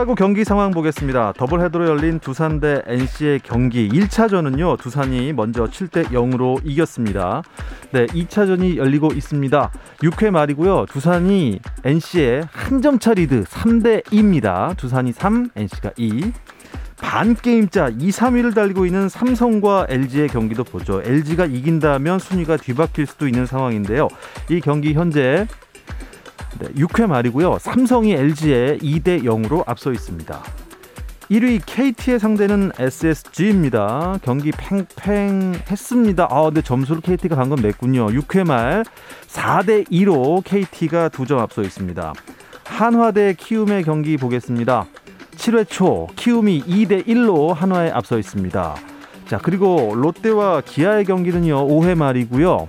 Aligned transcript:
프로야구 0.00 0.14
경기 0.14 0.44
상황 0.44 0.70
보겠습니다. 0.70 1.34
더블헤더로 1.36 1.86
열린 1.86 2.20
두산 2.20 2.58
대 2.58 2.80
NC의 2.86 3.40
경기 3.40 3.86
1차전은요. 3.88 4.78
두산이 4.78 5.34
먼저 5.34 5.64
7대 5.64 6.06
0으로 6.06 6.58
이겼습니다. 6.64 7.42
네, 7.90 8.06
2차전이 8.06 8.76
열리고 8.76 9.08
있습니다. 9.12 9.70
6회 10.02 10.30
말이고요. 10.30 10.86
두산이 10.86 11.60
NC의 11.84 12.48
한 12.50 12.80
점차 12.80 13.12
리드 13.12 13.44
3대 13.44 14.04
2입니다. 14.04 14.74
두산이 14.78 15.12
3, 15.12 15.50
NC가 15.54 15.90
2. 15.98 16.32
반 17.02 17.34
게임차 17.34 17.90
2, 17.98 18.08
3위를 18.10 18.54
달리고 18.54 18.86
있는 18.86 19.08
삼성과 19.08 19.86
LG의 19.88 20.28
경기도 20.28 20.64
보죠. 20.64 21.02
LG가 21.04 21.44
이긴다면 21.46 22.20
순위가 22.20 22.56
뒤바뀔 22.56 23.06
수도 23.06 23.26
있는 23.26 23.44
상황인데요. 23.44 24.08
이 24.48 24.60
경기 24.60 24.94
현재 24.94 25.46
네, 26.58 26.68
6회 26.74 27.06
말이고요. 27.06 27.58
삼성이 27.58 28.12
LG에 28.12 28.78
2대 28.78 29.22
0으로 29.22 29.62
앞서 29.66 29.92
있습니다. 29.92 30.42
1위 31.30 31.60
KT의 31.64 32.18
상대는 32.18 32.72
SSG입니다. 32.76 34.18
경기 34.22 34.50
팽팽했습니다. 34.50 36.26
아, 36.28 36.42
근데 36.42 36.60
점수를 36.60 37.00
KT가 37.02 37.36
방금 37.36 37.62
냈군요. 37.62 38.08
6회 38.08 38.44
말 38.44 38.84
4대 39.28 39.88
2로 39.88 40.42
KT가 40.44 41.08
두점 41.08 41.38
앞서 41.38 41.62
있습니다. 41.62 42.12
한화 42.64 43.12
대 43.12 43.34
키움의 43.34 43.84
경기 43.84 44.16
보겠습니다. 44.16 44.86
7회 45.36 45.68
초 45.68 46.08
키움이 46.16 46.64
2대 46.64 47.06
1로 47.06 47.54
한화에 47.54 47.90
앞서 47.90 48.18
있습니다. 48.18 48.74
자, 49.26 49.38
그리고 49.38 49.92
롯데와 49.94 50.62
기아의 50.62 51.04
경기는요. 51.04 51.68
5회 51.68 51.96
말이고요. 51.96 52.68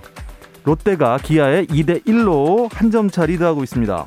롯데가 0.64 1.18
기아에 1.18 1.66
2대 1.66 2.04
1로 2.04 2.68
한 2.72 2.90
점 2.90 3.08
차 3.10 3.26
리드하고 3.26 3.62
있습니다. 3.64 4.06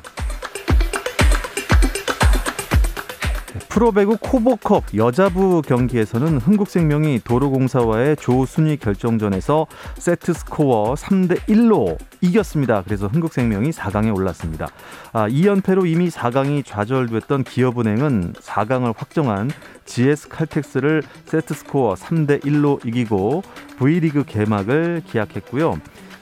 프로배구 3.68 4.16
KOVO컵 4.20 4.84
여자부 4.96 5.60
경기에서는 5.60 6.38
흥국생명이 6.38 7.20
도로공사와의 7.24 8.16
조순위 8.16 8.78
결정전에서 8.78 9.66
세트 9.98 10.32
스코어 10.32 10.94
3대 10.94 11.40
1로 11.40 11.98
이겼습니다. 12.22 12.82
그래서 12.82 13.06
흥국생명이 13.08 13.70
4강에 13.70 14.14
올랐습니다. 14.16 14.68
아, 15.12 15.28
2연패로 15.28 15.86
이미 15.86 16.08
4강이 16.08 16.64
좌절됐던 16.64 17.44
기업은행은 17.44 18.34
4강을 18.34 18.94
확정한 18.96 19.50
GS 19.84 20.28
칼텍스를 20.28 21.02
세트 21.26 21.52
스코어 21.52 21.94
3대 21.94 22.42
1로 22.44 22.84
이기고 22.86 23.42
V리그 23.78 24.24
개막을 24.24 25.02
기약했고요. 25.06 25.78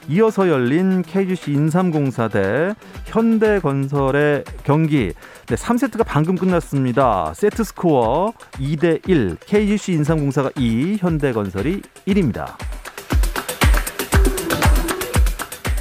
이어서 0.07 0.47
열린 0.49 1.01
KGC 1.01 1.51
인삼공사 1.51 2.27
대 2.27 2.75
현대건설의 3.05 4.43
경기 4.63 5.13
네, 5.47 5.55
3세트가 5.55 6.03
방금 6.05 6.35
끝났습니다. 6.35 7.33
세트 7.33 7.63
스코어 7.63 8.33
2대 8.53 9.07
1 9.09 9.37
KGC 9.39 9.93
인삼공사가 9.93 10.51
2 10.57 10.97
현대건설이 10.99 11.81
1입니다. 12.07 12.55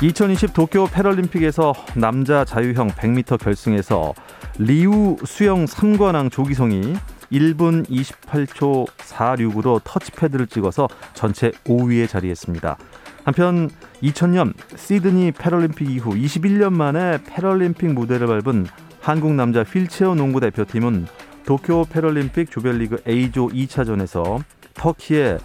2020 0.02 0.54
도쿄 0.54 0.86
패럴림픽에서 0.86 1.74
남자 1.94 2.44
자유형 2.44 2.88
100m 2.88 3.38
결승에서 3.38 4.14
리우 4.58 5.16
수영 5.24 5.66
3관왕 5.66 6.30
조기성이 6.30 6.94
1분 7.32 7.88
28초 7.88 8.86
46으로 8.86 9.80
터치패드를 9.84 10.46
찍어서 10.46 10.88
전체 11.14 11.50
5위에 11.64 12.08
자리했습니다. 12.08 12.76
한편 13.24 13.70
2000년 14.02 14.52
시드니 14.76 15.32
패럴림픽 15.32 15.90
이후 15.90 16.10
21년 16.10 16.72
만에 16.72 17.18
패럴림픽 17.26 17.92
무대를 17.92 18.26
밟은 18.26 18.66
한국 19.00 19.34
남자 19.34 19.62
휠체어 19.62 20.14
농구 20.14 20.40
대표팀은 20.40 21.06
도쿄 21.44 21.84
패럴림픽 21.90 22.50
조별리그 22.50 23.02
A조 23.08 23.48
2차전에서 23.48 24.42
터키에 24.74 25.38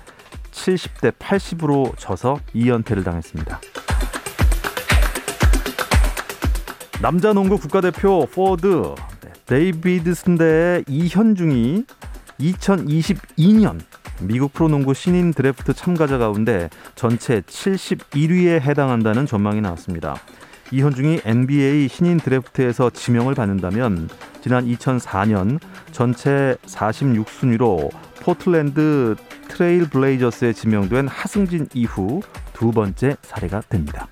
70대 0.51 1.13
80으로 1.13 1.97
져서 1.97 2.39
2연패를 2.55 3.03
당했습니다. 3.03 3.59
남자 7.01 7.31
농구 7.31 7.57
국가대표 7.57 8.25
포워드 8.25 8.95
데이비드슨대의 9.45 10.83
이현중이 10.87 11.85
2022년 12.39 13.79
미국 14.21 14.53
프로농구 14.53 14.93
신인 14.93 15.33
드래프트 15.33 15.73
참가자 15.73 16.17
가운데 16.17 16.69
전체 16.95 17.41
71위에 17.41 18.61
해당한다는 18.61 19.25
전망이 19.25 19.61
나왔습니다. 19.61 20.15
이현중이 20.71 21.21
NBA 21.25 21.87
신인 21.87 22.17
드래프트에서 22.17 22.89
지명을 22.91 23.33
받는다면 23.35 24.09
지난 24.41 24.65
2004년 24.65 25.59
전체 25.91 26.55
46순위로 26.65 27.89
포틀랜드 28.21 29.15
트레일 29.47 29.89
블레이저스에 29.89 30.53
지명된 30.53 31.07
하승진 31.07 31.67
이후 31.73 32.21
두 32.53 32.71
번째 32.71 33.17
사례가 33.21 33.61
됩니다. 33.69 34.07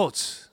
스포츠 0.00 0.48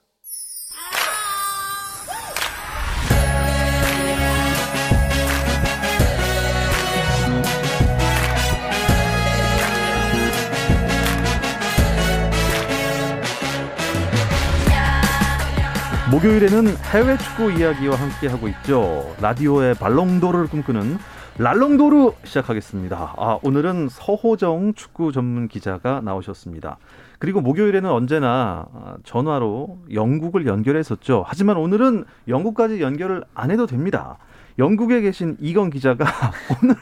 목요일에는 16.11 16.77
해외 16.91 17.17
축구 17.17 17.49
이야기와 17.51 17.95
함께 17.95 18.27
하고 18.27 18.49
있죠. 18.49 19.15
라디오의 19.21 19.75
발롱도르를 19.75 20.47
꿈꾸는 20.47 20.97
랄롱도르 21.39 22.13
시작하겠습니다. 22.23 23.13
아, 23.15 23.37
오늘은 23.43 23.89
서호정 23.91 24.73
축구 24.73 25.11
전문 25.11 25.47
기자가 25.47 26.01
나오셨습니다. 26.01 26.79
그리고 27.19 27.41
목요일에는 27.41 27.89
언제나 27.91 28.65
전화로 29.03 29.77
영국을 29.93 30.47
연결했었죠. 30.47 31.23
하지만 31.27 31.57
오늘은 31.57 32.05
영국까지 32.27 32.81
연결을 32.81 33.23
안 33.35 33.51
해도 33.51 33.67
됩니다. 33.67 34.17
영국에 34.57 35.01
계신 35.01 35.37
이건 35.39 35.69
기자가 35.69 36.05
오늘 36.63 36.75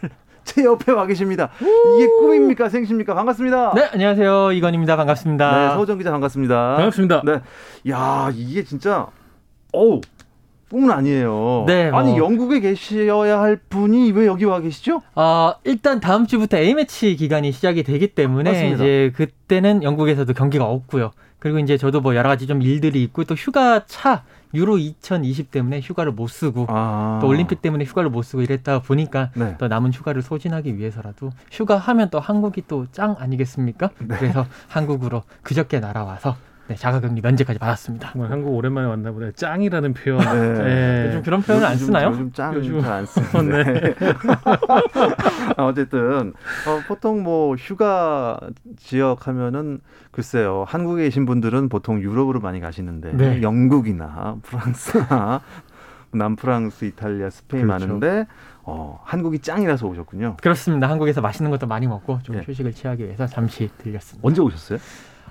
제 0.45 0.63
옆에 0.63 0.93
와 0.93 1.05
계십니다. 1.05 1.49
이게 1.59 2.07
꿈입니까 2.07 2.69
생십니까? 2.69 3.13
반갑습니다. 3.13 3.73
네, 3.73 3.89
안녕하세요. 3.91 4.53
이건입니다. 4.53 4.95
반갑습니다. 4.95 5.51
네, 5.67 5.73
서호정 5.73 5.97
기자 5.97 6.11
반갑습니다. 6.11 6.75
반갑습니다. 6.77 7.21
네. 7.25 7.41
야, 7.91 8.29
이게 8.33 8.63
진짜 8.63 9.07
어우 9.73 9.99
꿈은 10.75 10.91
아니에요. 10.91 11.63
네. 11.67 11.89
뭐. 11.89 11.99
아니 12.01 12.17
영국에 12.17 12.59
계셔야 12.59 13.39
할 13.39 13.55
분이 13.55 14.11
왜 14.11 14.25
여기 14.25 14.43
와 14.43 14.59
계시죠? 14.59 15.01
아 15.15 15.55
일단 15.63 16.01
다음 16.01 16.27
주부터 16.27 16.57
A 16.57 16.73
매치 16.73 17.15
기간이 17.15 17.53
시작이 17.53 17.83
되기 17.83 18.07
때문에 18.07 18.51
맞습니다. 18.51 18.75
이제 18.83 19.13
그때는 19.15 19.83
영국에서도 19.83 20.33
경기가 20.33 20.65
없고요. 20.65 21.11
그리고 21.39 21.59
이제 21.59 21.77
저도 21.77 22.01
뭐 22.01 22.13
여러 22.15 22.27
가지 22.27 22.45
좀 22.45 22.61
일들이 22.61 23.01
있고 23.03 23.23
또 23.23 23.35
휴가 23.35 23.85
차 23.85 24.23
유로 24.53 24.77
2020 24.77 25.49
때문에 25.51 25.79
휴가를 25.79 26.11
못 26.11 26.27
쓰고 26.27 26.65
아. 26.67 27.19
또 27.21 27.27
올림픽 27.27 27.61
때문에 27.61 27.85
휴가를 27.85 28.09
못 28.09 28.23
쓰고 28.23 28.41
이랬다 28.41 28.81
보니까 28.81 29.29
네. 29.35 29.55
또 29.57 29.69
남은 29.69 29.93
휴가를 29.93 30.21
소진하기 30.21 30.77
위해서라도 30.77 31.29
휴가 31.51 31.77
하면 31.77 32.09
또 32.09 32.19
한국이 32.19 32.63
또 32.67 32.85
짱 32.91 33.15
아니겠습니까? 33.17 33.91
네. 33.99 34.15
그래서 34.17 34.45
한국으로 34.67 35.23
그저께 35.41 35.79
날아와서 35.79 36.35
네, 36.67 36.75
자가격리 36.75 37.21
면제까지 37.21 37.59
받았습니다. 37.59 38.11
정말 38.11 38.31
한국 38.31 38.55
오랜만에 38.55 38.87
왔나 38.87 39.11
보네. 39.11 39.33
짱이라는 39.33 39.93
표현. 39.93 40.19
네. 40.19 40.63
네. 40.63 41.05
요즘 41.07 41.21
그런 41.21 41.41
표현을 41.41 41.65
안 41.67 41.77
쓰나요? 41.77 42.07
요즘 42.09 42.31
짱 42.31 42.61
잘안 42.81 43.05
쓰는데. 43.05 43.63
네. 43.63 43.95
아, 45.57 45.65
어쨌든 45.65 46.33
어, 46.67 46.81
보통 46.87 47.21
뭐 47.21 47.55
휴가 47.55 48.39
지역 48.77 49.27
하면은 49.27 49.79
글쎄요. 50.11 50.65
한국에 50.67 51.03
계신 51.03 51.25
분들은 51.25 51.69
보통 51.69 52.01
유럽으로 52.01 52.39
많이 52.39 52.59
가시는데 52.59 53.13
네. 53.13 53.41
영국이나 53.43 54.37
프랑스나 54.41 55.41
남프랑스, 56.13 56.85
이탈리아, 56.85 57.29
스페인 57.29 57.67
그렇죠. 57.67 57.85
많은데 57.87 58.25
어, 58.63 58.99
한국이 59.03 59.39
짱이라서 59.39 59.85
오셨군요. 59.85 60.37
그렇습니다. 60.41 60.89
한국에서 60.89 61.21
맛있는 61.21 61.51
것도 61.51 61.67
많이 61.67 61.85
먹고 61.85 62.19
좀 62.23 62.37
네. 62.37 62.41
휴식을 62.43 62.73
취하기 62.73 63.03
위해서 63.03 63.27
잠시 63.27 63.69
들렸습니다. 63.77 64.27
언제 64.27 64.41
오셨어요? 64.41 64.79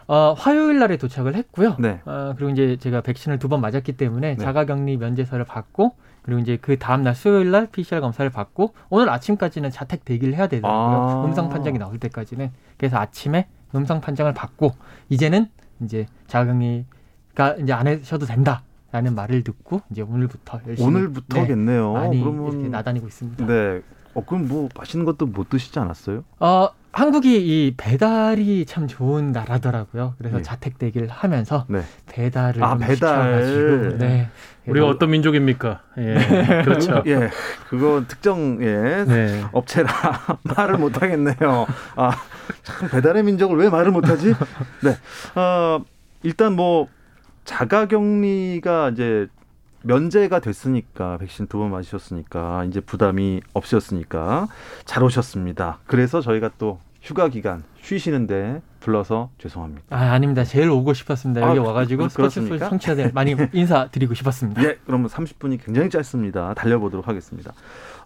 어, 0.06 0.35
화요일 0.37 0.79
날에 0.79 0.97
도착을 0.97 1.35
했고요. 1.35 1.77
네. 1.79 2.01
어, 2.05 2.35
그리고 2.37 2.51
이제 2.51 2.77
제가 2.77 3.01
백신을 3.01 3.39
두 3.39 3.49
번 3.49 3.61
맞았기 3.61 3.93
때문에 3.97 4.37
네. 4.37 4.37
자가격리 4.37 4.97
면제서를 4.97 5.45
받고 5.45 5.95
그리고 6.23 6.41
이제 6.41 6.59
그 6.61 6.79
다음 6.79 7.03
날 7.03 7.15
수요일 7.15 7.51
날 7.51 7.67
PCR 7.71 8.01
검사를 8.01 8.29
받고 8.31 8.75
오늘 8.91 9.09
아침까지는 9.11 9.71
자택 9.71 10.05
대기를 10.05 10.35
해야 10.35 10.47
되더라고요. 10.47 11.21
아. 11.21 11.25
음성 11.27 11.49
판정이 11.51 11.79
나올 11.79 11.99
때까지는. 11.99 12.51
그래서 12.79 12.97
아침에 12.99 13.47
음성 13.75 14.01
판정을 14.01 14.33
받고 14.35 14.73
이제는 15.11 15.49
이제 15.81 16.06
자가격리가 16.27 17.56
이제 17.61 17.73
안 17.73 17.87
하셔도 17.87 18.27
된다. 18.27 18.62
라는 18.93 19.17
말을 19.17 19.43
듣고 19.43 19.81
이제 19.91 20.03
오늘부터 20.03 20.61
열심히 20.69 20.87
오늘부터겠네요. 20.89 21.93
네, 21.95 21.99
많이 21.99 22.21
그러면 22.21 22.53
이렇게 22.53 22.69
나다니고 22.69 23.09
있습니다. 23.09 23.45
네. 23.45 23.83
어 24.15 24.25
그럼 24.25 24.49
뭐 24.49 24.69
맛있는 24.77 25.05
것도 25.05 25.27
못 25.27 25.49
드시지 25.49 25.79
않았어요? 25.79 26.25
어 26.41 26.69
한국이 26.93 27.37
이 27.39 27.75
배달이 27.77 28.67
참 28.67 28.87
좋은 28.87 29.33
나라더라고요. 29.33 30.15
그래서 30.17 30.37
네. 30.37 30.43
자택 30.45 30.79
대기를 30.79 31.09
하면서 31.09 31.67
네. 31.69 31.83
배달을 32.07 32.63
아 32.63 32.77
배달. 32.77 33.99
네. 33.99 34.31
우리가 34.67 34.87
어떤 34.87 35.11
민족입니까? 35.11 35.83
예. 35.99 36.63
그렇죠. 36.63 37.03
예. 37.07 37.31
그거 37.69 38.05
특정 38.07 38.63
예. 38.63 39.05
네. 39.05 39.45
업체라 39.53 39.91
말을 40.57 40.79
못 40.79 41.03
하겠네요. 41.03 41.67
아, 41.97 42.11
참 42.63 42.89
배달의 42.89 43.25
민족을 43.25 43.59
왜 43.59 43.69
말을 43.69 43.91
못 43.91 44.09
하지? 44.09 44.33
네. 44.83 44.97
어, 45.35 45.85
일단 46.23 46.55
뭐 46.55 46.89
자가 47.45 47.87
격리가 47.87 48.91
이제 48.91 49.27
면제가 49.85 50.41
됐으니까 50.41 51.19
백신 51.19 51.47
두 51.47 51.59
번 51.59 51.71
맞으셨으니까 51.71 52.65
이제 52.65 52.81
부담이 52.81 53.41
없으셨으니까 53.53 54.49
잘 54.85 55.03
오셨습니다. 55.05 55.79
그래서 55.87 56.21
저희가 56.21 56.51
또 56.59 56.79
휴가 57.03 57.29
기간 57.29 57.63
쉬시는데 57.83 58.63
불러서 58.81 59.31
죄송합니다. 59.39 59.83
아 59.91 60.13
아닙니다. 60.13 60.43
제일 60.45 60.71
오고 60.71 60.95
싶었습니다. 60.95 61.43
여기 61.49 61.59
아, 61.59 61.63
와가지고 61.63 62.09
스포츠 62.09 62.59
청취자들 62.59 63.13
많이 63.15 63.35
인사드리고 63.53 64.15
싶었습니다. 64.15 64.63
예, 64.65 64.79
그러면 64.87 65.09
30분이 65.09 65.63
굉장히 65.65 65.91
짧습니다. 65.91 66.55
달려보도록 66.55 67.07
하겠습니다. 67.07 67.53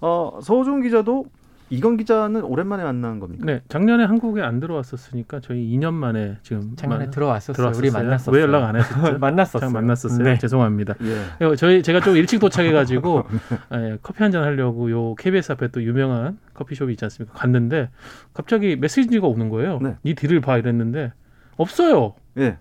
어, 0.00 0.38
서호종 0.42 0.82
기자도 0.82 1.26
이건 1.70 1.96
기자는 1.96 2.42
오랜만에 2.42 2.82
만난 2.84 3.18
겁니까? 3.18 3.44
네, 3.44 3.60
작년에 3.68 4.04
한국에 4.04 4.40
안 4.40 4.60
들어왔었으니까 4.60 5.40
저희 5.40 5.76
2년 5.76 5.92
만에 5.92 6.38
지금 6.42 6.74
작년에 6.76 7.04
만, 7.04 7.10
들어왔었어요. 7.10 7.54
들어왔었어요. 7.54 7.78
우리 7.80 7.90
만났었어요. 7.90 8.34
왜 8.36 8.42
연락 8.42 8.64
안 8.64 8.76
했었죠? 8.76 9.18
만났었어요. 9.18 9.70
만났었어요. 9.70 10.22
네. 10.24 10.38
죄송합니다. 10.38 10.94
예. 11.02 11.56
저희 11.56 11.82
제가 11.82 12.00
좀 12.00 12.16
일찍 12.16 12.38
도착해가지고 12.38 13.24
예, 13.74 13.98
커피 14.02 14.22
한 14.22 14.28
잔 14.32 14.44
하려고 14.44 14.90
요 14.90 15.14
KBS 15.14 15.52
앞에 15.52 15.68
또 15.68 15.82
유명한 15.82 16.38
커피숍이 16.54 16.92
있지 16.92 17.04
않습니까? 17.06 17.34
갔는데 17.38 17.88
갑자기 18.34 18.76
메시지가 18.76 19.26
오는 19.26 19.48
거예요. 19.48 19.78
네, 19.82 19.96
네 20.02 20.14
뒤를 20.14 20.40
봐 20.42 20.58
이랬는데 20.58 21.12
없어요. 21.56 22.14
예. 22.38 22.58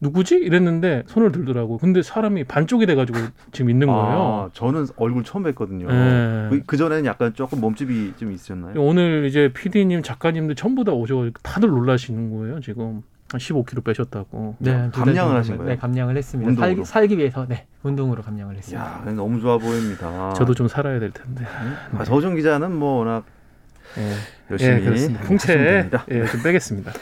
누구지? 0.00 0.36
이랬는데 0.36 1.02
손을 1.06 1.32
들더라고. 1.32 1.78
근데 1.78 2.02
사람이 2.02 2.44
반쪽이 2.44 2.86
돼가지고 2.86 3.18
지금 3.52 3.70
있는 3.70 3.88
거예요. 3.88 4.18
아, 4.18 4.50
저는 4.52 4.86
얼굴 4.96 5.24
처음 5.24 5.44
뵀거든요. 5.44 5.88
네. 5.88 6.62
그, 6.66 6.76
전에는 6.76 7.04
약간 7.04 7.34
조금 7.34 7.60
몸집이 7.60 8.14
좀 8.16 8.32
있으셨나요? 8.32 8.74
오늘 8.80 9.26
이제 9.26 9.50
PD님, 9.52 10.02
작가님들 10.02 10.54
전부 10.54 10.84
다 10.84 10.92
오셔가지고 10.92 11.40
다들 11.42 11.68
놀라시는 11.68 12.36
거예요, 12.36 12.60
지금. 12.60 13.02
한 13.30 13.38
15kg 13.38 13.84
빼셨다고. 13.84 14.56
네, 14.58 14.88
감량을 14.90 15.36
하신 15.36 15.58
거예요? 15.58 15.72
네, 15.72 15.76
감량을 15.76 16.16
했습니다. 16.16 16.54
살기, 16.54 16.84
살기, 16.86 17.18
위해서 17.18 17.46
네 17.46 17.66
운동으로 17.82 18.22
감량을 18.22 18.56
했습니다. 18.56 19.02
야, 19.06 19.12
너무 19.12 19.38
좋아 19.38 19.58
보입니다. 19.58 20.32
저도 20.32 20.54
좀 20.54 20.66
살아야 20.66 20.98
될 20.98 21.10
텐데. 21.10 21.44
아, 21.92 22.04
서정 22.04 22.36
기자는 22.36 22.74
뭐 22.74 23.00
워낙 23.00 23.24
네. 23.96 24.14
열심히 24.50 25.08
네, 25.08 25.20
풍채 25.20 25.90
예, 26.10 26.24
좀 26.26 26.42
빼겠습니다. 26.42 26.92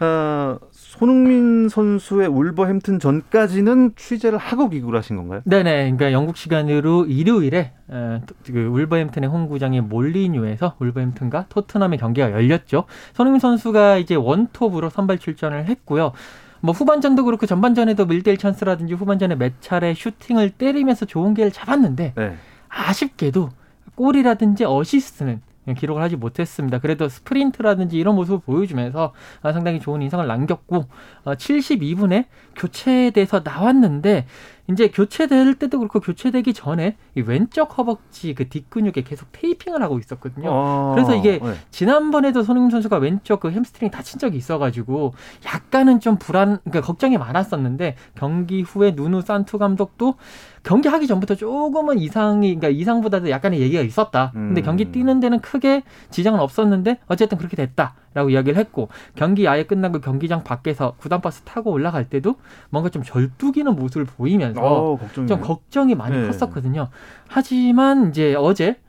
어, 0.00 0.58
손흥민 0.94 1.68
선수의 1.68 2.28
울버햄튼 2.28 3.00
전까지는 3.00 3.94
취재를 3.96 4.38
하고 4.38 4.68
귀국을 4.68 4.96
하신 4.96 5.16
건가요? 5.16 5.40
네네. 5.44 5.82
그러니까 5.82 6.12
영국 6.12 6.36
시간으로 6.36 7.06
일요일에 7.06 7.72
어, 7.88 8.20
그 8.46 8.66
울버햄튼의 8.66 9.28
홈구장의 9.28 9.80
몰리뉴에서 9.80 10.76
울버햄튼과 10.78 11.46
토트넘의 11.48 11.98
경기가 11.98 12.30
열렸죠. 12.30 12.84
손흥민 13.12 13.40
선수가 13.40 13.96
이제 13.96 14.14
원톱으로 14.14 14.88
선발 14.88 15.18
출전을 15.18 15.66
했고요. 15.66 16.12
뭐 16.60 16.72
후반전도 16.72 17.24
그렇고 17.24 17.46
전반전에도 17.46 18.06
1대1 18.06 18.38
찬스라든지 18.38 18.94
후반전에 18.94 19.34
몇 19.34 19.60
차례 19.60 19.94
슈팅을 19.94 20.50
때리면서 20.50 21.06
좋은 21.06 21.34
기회를 21.34 21.50
잡았는데 21.50 22.12
네. 22.16 22.36
아쉽게도 22.68 23.50
골이라든지 23.96 24.64
어시스트는 24.64 25.40
기록을 25.72 26.02
하지 26.02 26.16
못했습니다. 26.16 26.78
그래도 26.78 27.08
스프린트라든지 27.08 27.96
이런 27.96 28.14
모습을 28.16 28.40
보여주면서 28.40 29.12
아, 29.42 29.52
상당히 29.52 29.80
좋은 29.80 30.02
인상을 30.02 30.26
남겼고 30.26 30.86
72분에 31.24 32.24
어, 32.24 32.28
교체돼서 32.56 33.40
나왔는데 33.42 34.26
이제 34.70 34.88
교체될 34.88 35.54
때도 35.54 35.78
그렇고 35.78 36.00
교체되기 36.00 36.54
전에 36.54 36.96
이 37.14 37.20
왼쪽 37.20 37.76
허벅지 37.76 38.34
그 38.34 38.48
뒷근육에 38.48 39.02
계속 39.02 39.28
테이핑을 39.32 39.82
하고 39.82 39.98
있었거든요. 39.98 40.50
아, 40.50 40.92
그래서 40.94 41.14
이게 41.14 41.38
네. 41.38 41.54
지난번에도 41.70 42.42
손흥민 42.42 42.70
선수가 42.70 42.96
왼쪽 42.98 43.40
그 43.40 43.50
햄스트링 43.50 43.90
다친 43.90 44.18
적이 44.18 44.38
있어가지고 44.38 45.12
약간은 45.44 46.00
좀 46.00 46.16
불안, 46.16 46.58
그러니까 46.64 46.80
걱정이 46.80 47.18
많았었는데 47.18 47.96
경기 48.14 48.62
후에 48.62 48.92
누누 48.96 49.20
산투 49.20 49.58
감독도 49.58 50.14
경기하기 50.62 51.06
전부터 51.06 51.34
조금은 51.34 51.98
이상이, 51.98 52.54
그러니까 52.54 52.68
이상보다도 52.68 53.28
약간의 53.28 53.60
얘기가 53.60 53.82
있었다. 53.82 54.30
근데 54.32 54.62
음. 54.62 54.64
경기 54.64 54.86
뛰는 54.86 55.20
데는 55.20 55.40
크게 55.40 55.82
지장은 56.10 56.40
없었는데 56.40 57.00
어쨌든 57.06 57.36
그렇게 57.36 57.54
됐다. 57.56 57.94
라고 58.14 58.30
이야기를 58.30 58.56
했고 58.58 58.88
경기 59.16 59.46
아예 59.48 59.64
끝나고 59.64 60.00
경기장 60.00 60.44
밖에서 60.44 60.94
구단버스 60.98 61.42
타고 61.42 61.72
올라갈 61.72 62.08
때도 62.08 62.36
뭔가 62.70 62.88
좀 62.88 63.02
절뚝이는 63.02 63.74
모습을 63.74 64.06
보이면서 64.06 64.60
오, 64.62 64.94
어, 64.94 65.08
좀 65.12 65.40
걱정이 65.40 65.94
많이 65.94 66.16
네. 66.16 66.26
컸었거든요. 66.26 66.88
하지만 67.28 68.10
이제 68.10 68.34
어제 68.36 68.80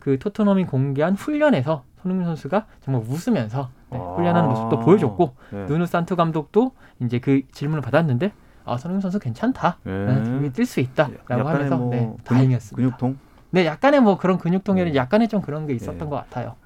그 0.00 0.18
토트넘이 0.18 0.66
공개한 0.66 1.14
훈련에서 1.14 1.84
손흥민 2.02 2.26
선수가 2.26 2.66
정말 2.80 3.04
웃으면서 3.08 3.70
네, 3.90 3.98
아. 3.98 4.14
훈련하는 4.16 4.48
모습도 4.48 4.80
보여줬고 4.80 5.34
네. 5.50 5.66
누누 5.66 5.86
산투 5.86 6.16
감독도 6.16 6.72
이제 7.00 7.20
그 7.20 7.42
질문을 7.52 7.82
받았는데 7.82 8.32
아 8.64 8.76
손흥민 8.76 9.00
선수 9.00 9.18
괜찮다, 9.18 9.78
네. 9.84 9.92
네 9.92 10.50
뛸수 10.50 10.82
있다라고 10.82 11.48
하면서 11.48 11.76
뭐 11.76 11.90
네, 11.90 12.12
다행이었습니다. 12.24 12.76
근육통? 12.76 13.18
네, 13.50 13.66
약간의 13.66 14.00
뭐 14.00 14.18
그런 14.18 14.38
근육통에는 14.38 14.92
네. 14.92 14.96
약간의 14.96 15.28
좀 15.28 15.40
그런 15.40 15.66
게 15.66 15.74
있었던 15.74 15.98
네. 15.98 16.04
것 16.06 16.16
같아요. 16.16 16.56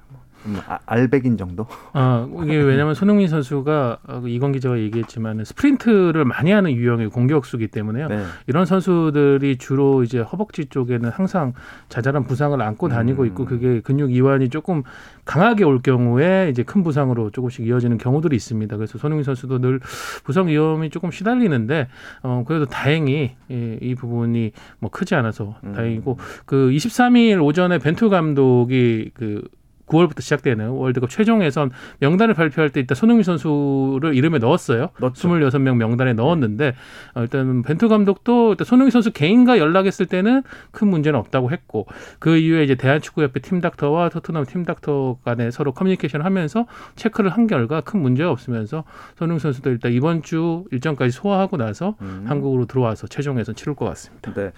음, 0.45 0.57
아, 0.67 0.79
알백인 0.85 1.37
정도? 1.37 1.67
아 1.93 2.27
이게 2.43 2.57
왜냐하면 2.61 2.93
손흥민 2.93 3.27
선수가 3.27 3.97
어, 4.07 4.21
그 4.21 4.29
이건 4.29 4.51
기자가 4.51 4.79
얘기했지만 4.79 5.43
스프린트를 5.43 6.25
많이 6.25 6.51
하는 6.51 6.71
유형의 6.71 7.09
공격수기 7.09 7.67
때문에요. 7.67 8.07
네. 8.07 8.23
이런 8.47 8.65
선수들이 8.65 9.57
주로 9.57 10.03
이제 10.03 10.19
허벅지 10.19 10.65
쪽에는 10.65 11.09
항상 11.09 11.53
자잘한 11.89 12.25
부상을 12.25 12.59
안고 12.61 12.89
다니고 12.89 13.25
있고 13.25 13.43
음. 13.43 13.45
그게 13.47 13.79
근육 13.81 14.13
이완이 14.13 14.49
조금 14.49 14.83
강하게 15.25 15.65
올 15.65 15.81
경우에 15.81 16.49
이제 16.49 16.63
큰 16.63 16.83
부상으로 16.83 17.31
조금씩 17.31 17.67
이어지는 17.67 17.97
경우들이 17.97 18.35
있습니다. 18.35 18.77
그래서 18.77 18.97
손흥민 18.97 19.23
선수도 19.23 19.59
늘 19.59 19.79
부상 20.23 20.47
위험이 20.47 20.89
조금 20.89 21.11
시달리는데 21.11 21.87
어 22.23 22.43
그래도 22.47 22.65
다행히 22.65 23.35
이, 23.49 23.77
이 23.81 23.95
부분이 23.95 24.51
뭐 24.79 24.89
크지 24.89 25.15
않아서 25.15 25.55
음. 25.63 25.73
다행이고 25.73 26.17
그 26.45 26.69
23일 26.69 27.43
오전에 27.43 27.79
벤투 27.79 28.09
감독이 28.09 29.11
그 29.13 29.43
9월부터 29.87 30.21
시작되는 30.21 30.69
월드컵 30.69 31.09
최종 31.09 31.43
예선 31.43 31.71
명단을 31.99 32.33
발표할 32.33 32.69
때 32.69 32.79
일단 32.79 32.95
손흥민 32.95 33.23
선수를 33.23 34.15
이름에 34.15 34.37
넣었어요. 34.39 34.89
넣었죠. 34.99 35.29
26명 35.29 35.77
명단에 35.77 36.13
넣었는데 36.13 36.75
어, 37.15 37.21
일단 37.21 37.61
벤투 37.63 37.87
감독도 37.87 38.51
일단 38.51 38.65
손흥민 38.65 38.91
선수 38.91 39.11
개인과 39.11 39.57
연락했을 39.57 40.05
때는 40.05 40.43
큰 40.71 40.87
문제는 40.87 41.19
없다고 41.19 41.51
했고 41.51 41.87
그 42.19 42.37
이후에 42.37 42.63
이제 42.63 42.75
대한축구협회 42.75 43.39
팀닥터와 43.39 44.09
토트넘 44.09 44.45
팀닥터 44.45 45.19
간에 45.23 45.51
서로 45.51 45.71
커뮤니케이션을 45.71 46.25
하면서 46.25 46.67
체크를 46.95 47.31
한 47.31 47.47
결과 47.47 47.81
큰 47.81 48.01
문제가 48.01 48.31
없으면서 48.31 48.83
손흥민 49.17 49.39
선수도 49.39 49.69
일단 49.69 49.91
이번 49.91 50.21
주 50.21 50.65
일정까지 50.71 51.11
소화하고 51.11 51.57
나서 51.57 51.95
음. 52.01 52.25
한국으로 52.27 52.65
들어와서 52.65 53.07
최종 53.07 53.39
예선 53.39 53.55
치를 53.55 53.75
것 53.75 53.85
같습니다. 53.85 54.33
네. 54.33 54.51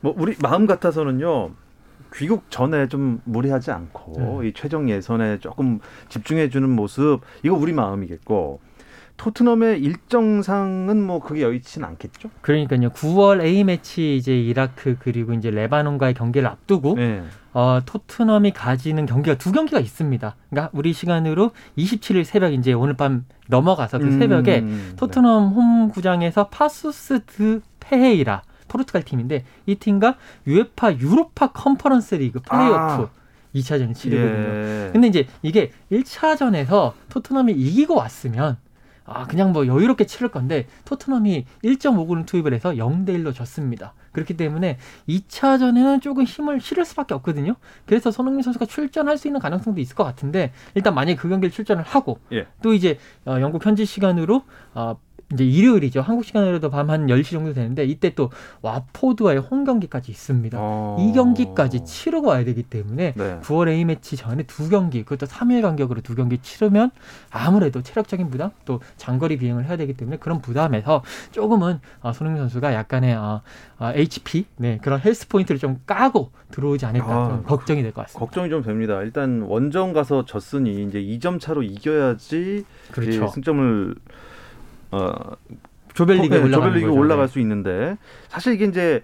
뭐 0.00 0.14
우리 0.16 0.34
마음 0.42 0.66
같아서는요. 0.66 1.63
귀국 2.14 2.50
전에 2.50 2.88
좀 2.88 3.20
무리하지 3.24 3.72
않고 3.72 4.40
네. 4.42 4.48
이 4.48 4.52
최종 4.52 4.88
예선에 4.88 5.38
조금 5.40 5.80
집중해 6.08 6.48
주는 6.48 6.70
모습 6.70 7.20
이거 7.42 7.56
우리 7.56 7.72
마음이겠고 7.72 8.60
토트넘의 9.16 9.80
일정상은 9.80 11.00
뭐 11.00 11.20
그게 11.20 11.42
여의치는 11.42 11.86
않겠죠? 11.88 12.30
그러니까요. 12.40 12.90
9월 12.90 13.42
A 13.42 13.62
매치 13.64 14.16
이제 14.16 14.36
이라크 14.36 14.96
그리고 14.98 15.32
이제 15.34 15.50
레바논과의 15.50 16.14
경기를 16.14 16.48
앞두고 16.48 16.94
네. 16.96 17.22
어, 17.52 17.80
토트넘이 17.86 18.52
가지는 18.52 19.06
경기가 19.06 19.38
두 19.38 19.52
경기가 19.52 19.78
있습니다. 19.78 20.34
그러니까 20.50 20.70
우리 20.74 20.92
시간으로 20.92 21.52
27일 21.78 22.24
새벽 22.24 22.52
이제 22.52 22.72
오늘 22.72 22.94
밤 22.94 23.24
넘어가서 23.48 23.98
그 23.98 24.18
새벽에 24.18 24.60
음, 24.60 24.88
네. 24.90 24.96
토트넘 24.96 25.48
네. 25.50 25.54
홈 25.54 25.88
구장에서 25.90 26.48
파수스 26.48 27.20
드 27.26 27.60
페헤이라 27.78 28.42
포르투갈 28.74 29.04
팀인데 29.04 29.44
이 29.66 29.76
팀과 29.76 30.16
유에파 30.46 30.94
유로파 30.94 31.52
컨퍼런스 31.52 32.16
리그 32.16 32.40
플레이오프 32.40 32.74
아. 32.74 33.10
2차전을 33.54 33.94
치르거든요. 33.94 34.48
예. 34.48 34.90
근데 34.92 35.06
이제 35.06 35.28
이게 35.42 35.70
1차전에서 35.92 36.92
토트넘이 37.08 37.52
이기고 37.52 37.94
왔으면 37.94 38.56
아, 39.06 39.26
그냥 39.26 39.52
뭐 39.52 39.66
여유롭게 39.66 40.06
치를 40.06 40.30
건데 40.30 40.66
토트넘이 40.86 41.44
1.5골을 41.62 42.26
투입을 42.26 42.52
해서 42.54 42.70
0대 42.70 43.10
1로 43.10 43.32
졌습니다. 43.34 43.92
그렇기 44.12 44.36
때문에 44.36 44.78
2차전에는 45.08 46.00
조금 46.00 46.24
힘을 46.24 46.60
실을 46.60 46.84
수밖에 46.84 47.14
없거든요. 47.14 47.54
그래서 47.86 48.10
손흥민 48.10 48.42
선수가 48.42 48.66
출전할 48.66 49.18
수 49.18 49.28
있는 49.28 49.40
가능성도 49.40 49.80
있을 49.80 49.94
것 49.94 50.04
같은데 50.04 50.52
일단 50.74 50.94
만약에 50.94 51.16
그 51.16 51.28
경기를 51.28 51.52
출전을 51.52 51.84
하고 51.84 52.18
예. 52.32 52.46
또 52.62 52.72
이제 52.72 52.98
어, 53.24 53.38
영국 53.40 53.64
현지 53.64 53.84
시간으로 53.84 54.42
어, 54.74 54.96
이제 55.34 55.44
일요일이죠. 55.44 56.00
한국 56.00 56.24
시간으로도 56.24 56.70
밤 56.70 56.84
한 56.90 57.06
10시 57.06 57.30
정도 57.32 57.52
되는데 57.52 57.84
이때 57.84 58.14
또 58.14 58.30
와포드와의 58.62 59.38
홈 59.40 59.64
경기까지 59.64 60.10
있습니다. 60.12 60.58
어... 60.60 60.96
이 61.00 61.12
경기까지 61.12 61.84
치르고 61.84 62.28
와야 62.28 62.44
되기 62.44 62.62
때문에 62.62 63.14
네. 63.16 63.38
9월 63.42 63.68
A매치 63.68 64.16
전에 64.16 64.42
두 64.44 64.68
경기, 64.68 65.02
그것도 65.02 65.26
3일 65.26 65.62
간격으로 65.62 66.00
두 66.02 66.14
경기 66.14 66.38
치르면 66.38 66.90
아무래도 67.30 67.82
체력적인 67.82 68.30
부담, 68.30 68.50
또 68.64 68.80
장거리 68.96 69.38
비행을 69.38 69.64
해야 69.66 69.76
되기 69.76 69.94
때문에 69.94 70.18
그런 70.18 70.40
부담에서 70.40 71.02
조금은 71.32 71.80
어, 72.00 72.12
손흥민 72.12 72.42
선수가 72.42 72.74
약간의 72.74 73.14
어, 73.16 73.42
어, 73.78 73.92
HP, 73.94 74.44
네, 74.56 74.78
그런 74.82 75.00
헬스 75.00 75.26
포인트를 75.28 75.58
좀 75.58 75.80
까고 75.86 76.30
들어오지 76.50 76.86
않을까 76.86 77.06
아, 77.24 77.28
좀 77.28 77.42
걱정이 77.44 77.82
될 77.82 77.92
것 77.92 78.02
같습니다. 78.02 78.20
걱정이 78.20 78.50
좀 78.50 78.62
됩니다. 78.62 79.00
일단 79.02 79.42
원정 79.42 79.92
가서 79.92 80.24
졌으니 80.24 80.84
이제 80.84 81.00
2점 81.00 81.40
차로 81.40 81.62
이겨야지 81.62 82.64
그렇죠. 82.92 83.26
승점을 83.28 83.94
어 84.94 85.36
조별리그에 85.94 86.40
네, 86.42 86.50
조별리그 86.50 86.90
올라갈 86.90 87.26
네. 87.26 87.32
수 87.32 87.38
있는데 87.40 87.96
사실 88.28 88.54
이게 88.54 88.64
이제 88.66 89.02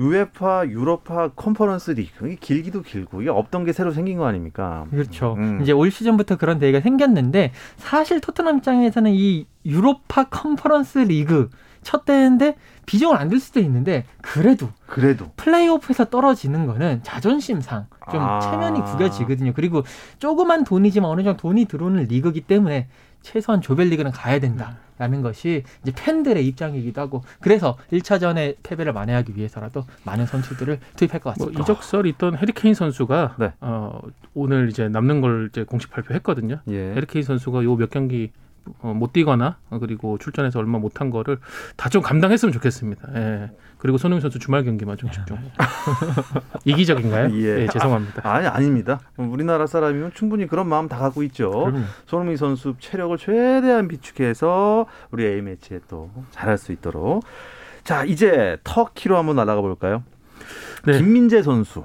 UEFA 0.00 0.66
유로파 0.66 1.28
컨퍼런스 1.36 1.92
리그 1.92 2.26
이게 2.26 2.36
길기도 2.40 2.82
길고 2.82 3.22
이게 3.22 3.30
없던 3.30 3.64
게 3.64 3.72
새로 3.72 3.92
생긴 3.92 4.18
거 4.18 4.26
아닙니까? 4.26 4.86
그렇죠. 4.90 5.34
음. 5.38 5.60
이제 5.62 5.70
올 5.70 5.90
시즌부터 5.92 6.36
그런 6.36 6.58
대회가 6.58 6.80
생겼는데 6.80 7.52
사실 7.76 8.20
토트넘 8.20 8.58
입장에서는 8.58 9.12
이 9.14 9.46
유로파 9.64 10.24
컨퍼런스 10.24 10.98
리그 10.98 11.48
첫 11.82 12.04
대회인데 12.06 12.56
비중을 12.86 13.16
안 13.16 13.28
둘 13.28 13.38
수도 13.38 13.60
있는데 13.60 14.04
그래도 14.20 14.70
그래도 14.86 15.26
플레이오프에서 15.36 16.06
떨어지는 16.06 16.66
거는 16.66 17.02
자존심상 17.04 17.86
좀 18.10 18.20
아. 18.20 18.40
체면이 18.40 18.82
구겨지거든요. 18.82 19.52
그리고 19.54 19.84
조그만 20.18 20.64
돈이지만 20.64 21.08
어느 21.08 21.22
정도 21.22 21.36
돈이 21.36 21.66
들어오는 21.66 22.02
리그기 22.04 22.40
때문에 22.40 22.88
최소한 23.24 23.60
조별리그는 23.60 24.12
가야 24.12 24.38
된다라는 24.38 25.22
것이 25.22 25.64
이제 25.82 25.92
팬들의 25.96 26.46
입장이기도 26.46 27.00
하고 27.00 27.24
그래서 27.40 27.76
1차전에 27.90 28.56
패배를 28.62 28.92
만회하기 28.92 29.34
위해서라도 29.34 29.84
많은 30.04 30.26
선수들을 30.26 30.78
투입할 30.96 31.20
것 31.20 31.30
같습니다. 31.30 31.58
뭐 31.58 31.62
이적설 31.62 32.06
있던 32.06 32.36
해리케인 32.36 32.74
선수가 32.74 33.36
네. 33.40 33.52
어, 33.60 34.00
오늘 34.34 34.68
이제 34.68 34.88
남는 34.88 35.20
걸 35.20 35.48
이제 35.50 35.64
공식 35.64 35.90
발표했거든요. 35.90 36.60
예. 36.68 36.92
해리케인 36.94 37.24
선수가 37.24 37.64
요 37.64 37.74
몇 37.74 37.90
경기 37.90 38.30
어, 38.30 38.43
못 38.80 39.12
뛰거나 39.12 39.58
그리고 39.80 40.16
출전해서 40.18 40.58
얼마 40.58 40.78
못한 40.78 41.10
거를 41.10 41.38
다 41.76 41.88
좀 41.88 42.02
감당했으면 42.02 42.52
좋겠습니다. 42.52 43.08
예. 43.14 43.50
그리고 43.78 43.98
손흥민 43.98 44.20
선수 44.22 44.38
주말 44.38 44.64
경기만 44.64 44.96
좀 44.96 45.10
집중. 45.10 45.38
이기적인가요? 46.64 47.30
예. 47.34 47.62
예 47.62 47.66
죄송합니다. 47.68 48.22
아, 48.28 48.40
니 48.40 48.46
아닙니다. 48.46 49.00
우리나라 49.16 49.66
사람이면 49.66 50.12
충분히 50.14 50.46
그런 50.46 50.68
마음 50.68 50.88
다 50.88 50.98
갖고 50.98 51.22
있죠. 51.24 51.50
그럼요. 51.50 51.80
손흥민 52.06 52.36
선수 52.36 52.74
체력을 52.80 53.16
최대한 53.18 53.88
비축해서 53.88 54.86
우리 55.10 55.26
A 55.26 55.42
매치에 55.42 55.80
또 55.88 56.10
잘할 56.30 56.58
수 56.58 56.72
있도록. 56.72 57.22
자 57.84 58.04
이제 58.04 58.56
터키로 58.64 59.16
한번 59.18 59.36
날아가 59.36 59.60
볼까요? 59.60 60.02
네. 60.86 60.98
김민재 60.98 61.42
선수 61.42 61.84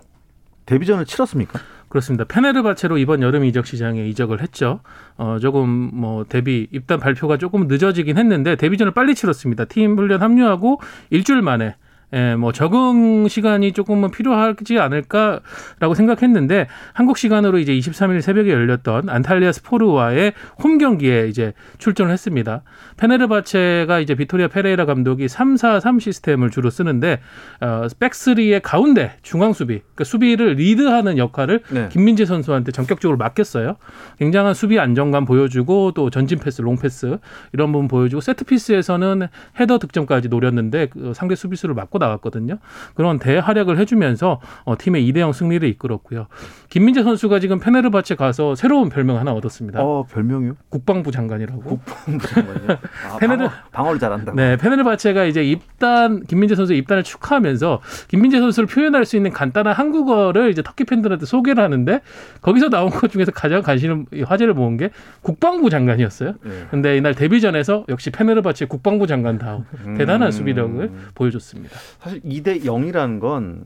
데뷔전을 0.65 1.05
치렀습니까? 1.05 1.59
그렇습니다. 1.89 2.23
페네르바체로 2.23 2.97
이번 2.97 3.21
여름 3.21 3.43
이적 3.43 3.65
시장에 3.65 4.07
이적을 4.07 4.41
했죠. 4.41 4.81
어, 5.17 5.37
조금 5.41 5.89
뭐 5.93 6.23
데뷔 6.23 6.67
입단 6.71 6.99
발표가 6.99 7.37
조금 7.37 7.67
늦어지긴 7.67 8.17
했는데 8.17 8.55
데뷔전을 8.55 8.93
빨리 8.93 9.15
치렀습니다. 9.15 9.65
팀 9.65 9.97
훈련 9.97 10.21
합류하고 10.21 10.79
일주일 11.09 11.41
만에 11.41 11.75
예, 12.13 12.35
뭐 12.35 12.51
적응 12.51 13.27
시간이 13.27 13.71
조금은 13.73 14.09
필요하지 14.09 14.79
않을까라고 14.79 15.93
생각했는데 15.95 16.67
한국 16.93 17.17
시간으로 17.17 17.59
이제 17.59 17.73
23일 17.73 18.21
새벽에 18.21 18.51
열렸던 18.51 19.09
안탈리아 19.09 19.51
스포르와의 19.51 20.33
홈 20.63 20.79
경기에 20.79 21.27
이제 21.27 21.53
출전을 21.77 22.11
했습니다. 22.11 22.63
페네르바체가 22.97 23.99
이제 23.99 24.15
비토리아 24.15 24.47
페레이라 24.47 24.85
감독이 24.85 25.27
3-4-3 25.27 25.99
시스템을 25.99 26.49
주로 26.49 26.69
쓰는데 26.71 27.19
어, 27.61 27.87
back 27.99 28.22
three의 28.22 28.61
가운데 28.61 29.13
중앙 29.21 29.53
수비, 29.53 29.79
그러니까 29.79 30.03
수비를 30.03 30.53
리드하는 30.53 31.17
역할을 31.17 31.61
네. 31.69 31.89
김민재 31.89 32.25
선수한테 32.25 32.71
전격적으로 32.71 33.17
맡겼어요. 33.17 33.75
굉장한 34.17 34.55
수비 34.55 34.79
안정감 34.79 35.25
보여주고 35.25 35.91
또 35.91 36.09
전진 36.09 36.39
패스, 36.39 36.61
롱 36.61 36.77
패스 36.77 37.17
이런 37.53 37.71
부분 37.71 37.87
보여주고 37.87 38.21
세트 38.21 38.45
피스에서는 38.45 39.27
헤더 39.59 39.77
득점까지 39.77 40.29
노렸는데 40.29 40.87
그 40.87 41.13
상대 41.13 41.35
수비수를 41.35 41.75
막고 41.75 41.98
나갔거든요. 41.99 42.57
그런 42.95 43.19
대활약을 43.19 43.77
해주면서 43.77 44.41
어, 44.65 44.75
팀의 44.77 45.07
2대0 45.11 45.33
승리를 45.33 45.67
이끌었고요. 45.69 46.27
김민재 46.69 47.03
선수가 47.03 47.39
지금 47.39 47.59
페네르바체 47.59 48.15
가서 48.15 48.55
새로운 48.55 48.89
별명 48.89 49.17
하나 49.17 49.33
얻었습니다. 49.33 49.81
어, 49.81 50.05
별명이요? 50.11 50.55
국방부 50.69 51.11
장관이라고. 51.11 51.61
국방부 51.61 52.27
장관이요? 52.27 52.67
아, 53.11 53.17
페네르 53.19 53.49
방어, 53.71 53.91
를 53.91 53.99
잘한다. 53.99 54.33
네, 54.35 54.57
페네르바체가 54.57 55.25
이제 55.25 55.43
입단 55.43 56.23
김민재 56.23 56.55
선수의 56.55 56.79
입단을 56.79 57.03
축하하면서 57.03 57.81
김민재 58.07 58.39
선수를 58.39 58.67
표현할 58.67 59.05
수 59.05 59.15
있는 59.15 59.31
간단한 59.31 59.73
한국어를 59.73 60.49
이제 60.49 60.61
터키 60.61 60.83
팬들한테 60.83 61.25
소개를 61.25 61.63
하는데 61.63 62.01
거기서 62.41 62.69
나온 62.69 62.89
것 62.89 63.11
중에서 63.11 63.31
가장 63.31 63.61
관심 63.61 64.05
화제를 64.25 64.53
모은 64.53 64.77
게 64.77 64.91
국방부 65.21 65.69
장관이었어요. 65.69 66.33
네. 66.43 66.67
근데 66.69 66.97
이날 66.97 67.13
데뷔전에서 67.13 67.85
역시 67.89 68.09
페네르바체 68.11 68.65
국방부 68.65 69.07
장관다운 69.07 69.65
음... 69.85 69.97
대단한 69.97 70.31
수비력을 70.31 70.91
보여줬습니다. 71.15 71.75
사실 71.99 72.21
2대 72.21 72.63
0이라는 72.63 73.19
건 73.19 73.65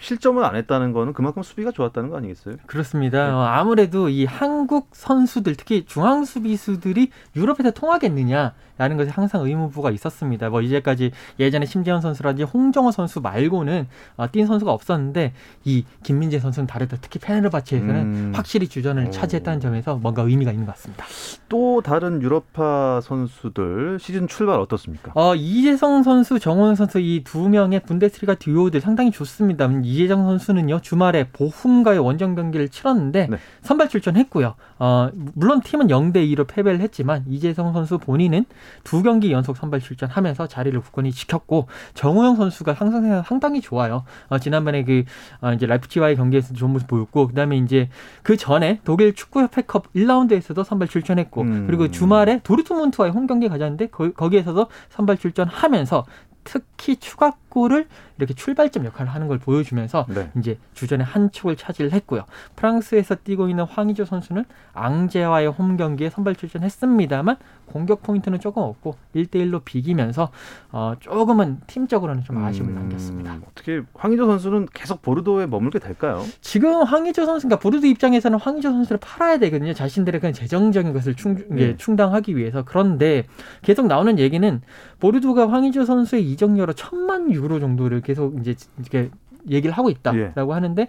실점을 0.00 0.42
안 0.44 0.54
했다는 0.56 0.92
거는 0.92 1.12
그만큼 1.14 1.42
수비가 1.42 1.70
좋았다는 1.72 2.10
거 2.10 2.16
아니겠어요? 2.18 2.56
그렇습니다. 2.66 3.24
네. 3.26 3.30
어, 3.32 3.40
아무래도 3.40 4.08
이 4.08 4.24
한국 4.24 4.88
선수들 4.92 5.56
특히 5.56 5.84
중앙 5.86 6.24
수비수들이 6.24 7.10
유럽에서 7.34 7.70
통하겠느냐라는 7.72 8.96
것에 8.96 9.10
항상 9.10 9.42
의무부가 9.44 9.90
있었습니다. 9.90 10.50
뭐 10.50 10.60
이제까지 10.60 11.10
예전에 11.40 11.66
심재현 11.66 12.00
선수라든지 12.00 12.44
홍정호 12.44 12.90
선수 12.92 13.20
말고는 13.20 13.88
어, 14.16 14.30
뛴 14.30 14.46
선수가 14.46 14.70
없었는데 14.72 15.32
이 15.64 15.84
김민재 16.04 16.38
선수는 16.38 16.66
다르다. 16.66 16.98
특히 17.00 17.18
페네르바치에서는 17.18 17.94
음. 17.96 18.32
확실히 18.34 18.68
주전을 18.68 19.06
오. 19.06 19.10
차지했다는 19.10 19.60
점에서 19.60 19.96
뭔가 19.96 20.22
의미가 20.22 20.52
있는 20.52 20.66
것 20.66 20.72
같습니다. 20.72 21.04
또 21.48 21.80
다른 21.82 22.22
유럽파 22.22 23.00
선수들 23.02 23.98
시즌 24.00 24.28
출발 24.28 24.60
어떻습니까? 24.60 25.12
어, 25.14 25.34
이재성 25.34 26.02
선수, 26.02 26.38
정원 26.38 26.74
선수 26.74 27.00
이 27.00 27.24
두 27.24 27.48
명의 27.48 27.80
분데스리가 27.80 28.34
듀오들 28.34 28.80
상당히 28.80 29.10
좋습니다. 29.10 29.63
있었다면 29.64 29.84
이재정 29.84 30.24
선수는요 30.24 30.80
주말에 30.80 31.28
보훔과의 31.32 31.98
원정 31.98 32.34
경기를 32.34 32.68
치렀는데 32.68 33.28
네. 33.28 33.36
선발 33.62 33.88
출전했고요. 33.88 34.54
어, 34.78 35.08
물론 35.34 35.60
팀은 35.60 35.88
0대 35.88 36.16
2로 36.34 36.46
패배를 36.46 36.80
했지만 36.80 37.24
이재성 37.28 37.72
선수 37.72 37.98
본인은 37.98 38.44
두 38.84 39.02
경기 39.02 39.32
연속 39.32 39.56
선발 39.56 39.80
출전하면서 39.80 40.46
자리를 40.48 40.78
굳건히 40.80 41.12
지켰고 41.12 41.66
정우영 41.94 42.36
선수가 42.36 42.72
항상 42.72 43.22
상당히 43.22 43.60
좋아요. 43.60 44.04
어, 44.28 44.38
지난번에 44.38 44.84
그 44.84 45.04
어, 45.40 45.52
이제 45.52 45.66
라이프치와의 45.66 46.16
경기에서 46.16 46.54
좋은 46.54 46.72
모습 46.72 46.86
보였고 46.86 47.28
그다음에 47.28 47.56
이제 47.56 47.88
그 48.22 48.36
전에 48.36 48.80
독일 48.84 49.14
축구협회컵 49.14 49.92
1라운드에서도 49.94 50.64
선발 50.64 50.88
출전했고 50.88 51.42
음. 51.42 51.66
그리고 51.66 51.90
주말에 51.90 52.40
도르트문트와의 52.42 53.12
홈 53.12 53.26
경기 53.26 53.48
가졌는데 53.48 53.86
거, 53.88 54.10
거기에서도 54.12 54.66
선발 54.90 55.18
출전하면서 55.18 56.04
특히 56.44 56.96
추가 56.96 57.32
골을 57.54 57.86
이렇게 58.18 58.34
출발점 58.34 58.84
역할을 58.84 59.12
하는 59.12 59.28
걸 59.28 59.38
보여주면서 59.38 60.06
네. 60.08 60.30
이제 60.36 60.58
주전의 60.74 61.06
한 61.06 61.30
축을 61.30 61.56
차지를 61.56 61.92
했고요. 61.92 62.24
프랑스에서 62.56 63.14
뛰고 63.14 63.48
있는 63.48 63.64
황의조 63.64 64.04
선수는 64.04 64.44
앙제와의 64.72 65.48
홈 65.48 65.76
경기에 65.76 66.10
선발 66.10 66.34
출전했습니다만 66.34 67.36
공격 67.66 68.02
포인트는 68.02 68.40
조금 68.40 68.62
없고 68.62 68.96
1대1로 69.14 69.64
비기면서 69.64 70.30
어, 70.72 70.94
조금은 70.98 71.60
팀적으로는 71.66 72.24
좀 72.24 72.44
아쉬움을 72.44 72.72
음, 72.72 72.74
남겼습니다. 72.74 73.38
어떻게 73.50 73.82
황의조 73.94 74.26
선수는 74.26 74.66
계속 74.74 75.00
보르도에 75.00 75.46
머물게 75.46 75.78
될까요? 75.78 76.22
지금 76.40 76.82
황의조 76.82 77.24
선수가 77.24 77.58
보르도 77.60 77.86
입장에서는 77.86 78.38
황의조 78.38 78.70
선수를 78.70 78.98
팔아야 78.98 79.38
되거든요. 79.38 79.72
자신들의 79.72 80.20
그 80.20 80.32
재정적인 80.32 80.92
것을 80.92 81.14
충, 81.14 81.44
네. 81.48 81.76
충당하기 81.76 82.36
위해서. 82.36 82.64
그런데 82.64 83.26
계속 83.62 83.86
나오는 83.86 84.18
얘기는 84.18 84.60
보르도가 84.98 85.50
황의조 85.50 85.84
선수의 85.84 86.30
이적료로 86.30 86.72
천만 86.72 87.30
유로 87.32 87.43
정도를 87.60 88.00
계속 88.00 88.38
이제 88.40 88.54
이렇게 88.78 89.10
얘기를 89.48 89.72
하고 89.72 89.90
있다라고 89.90 90.52
예. 90.52 90.54
하는데 90.54 90.88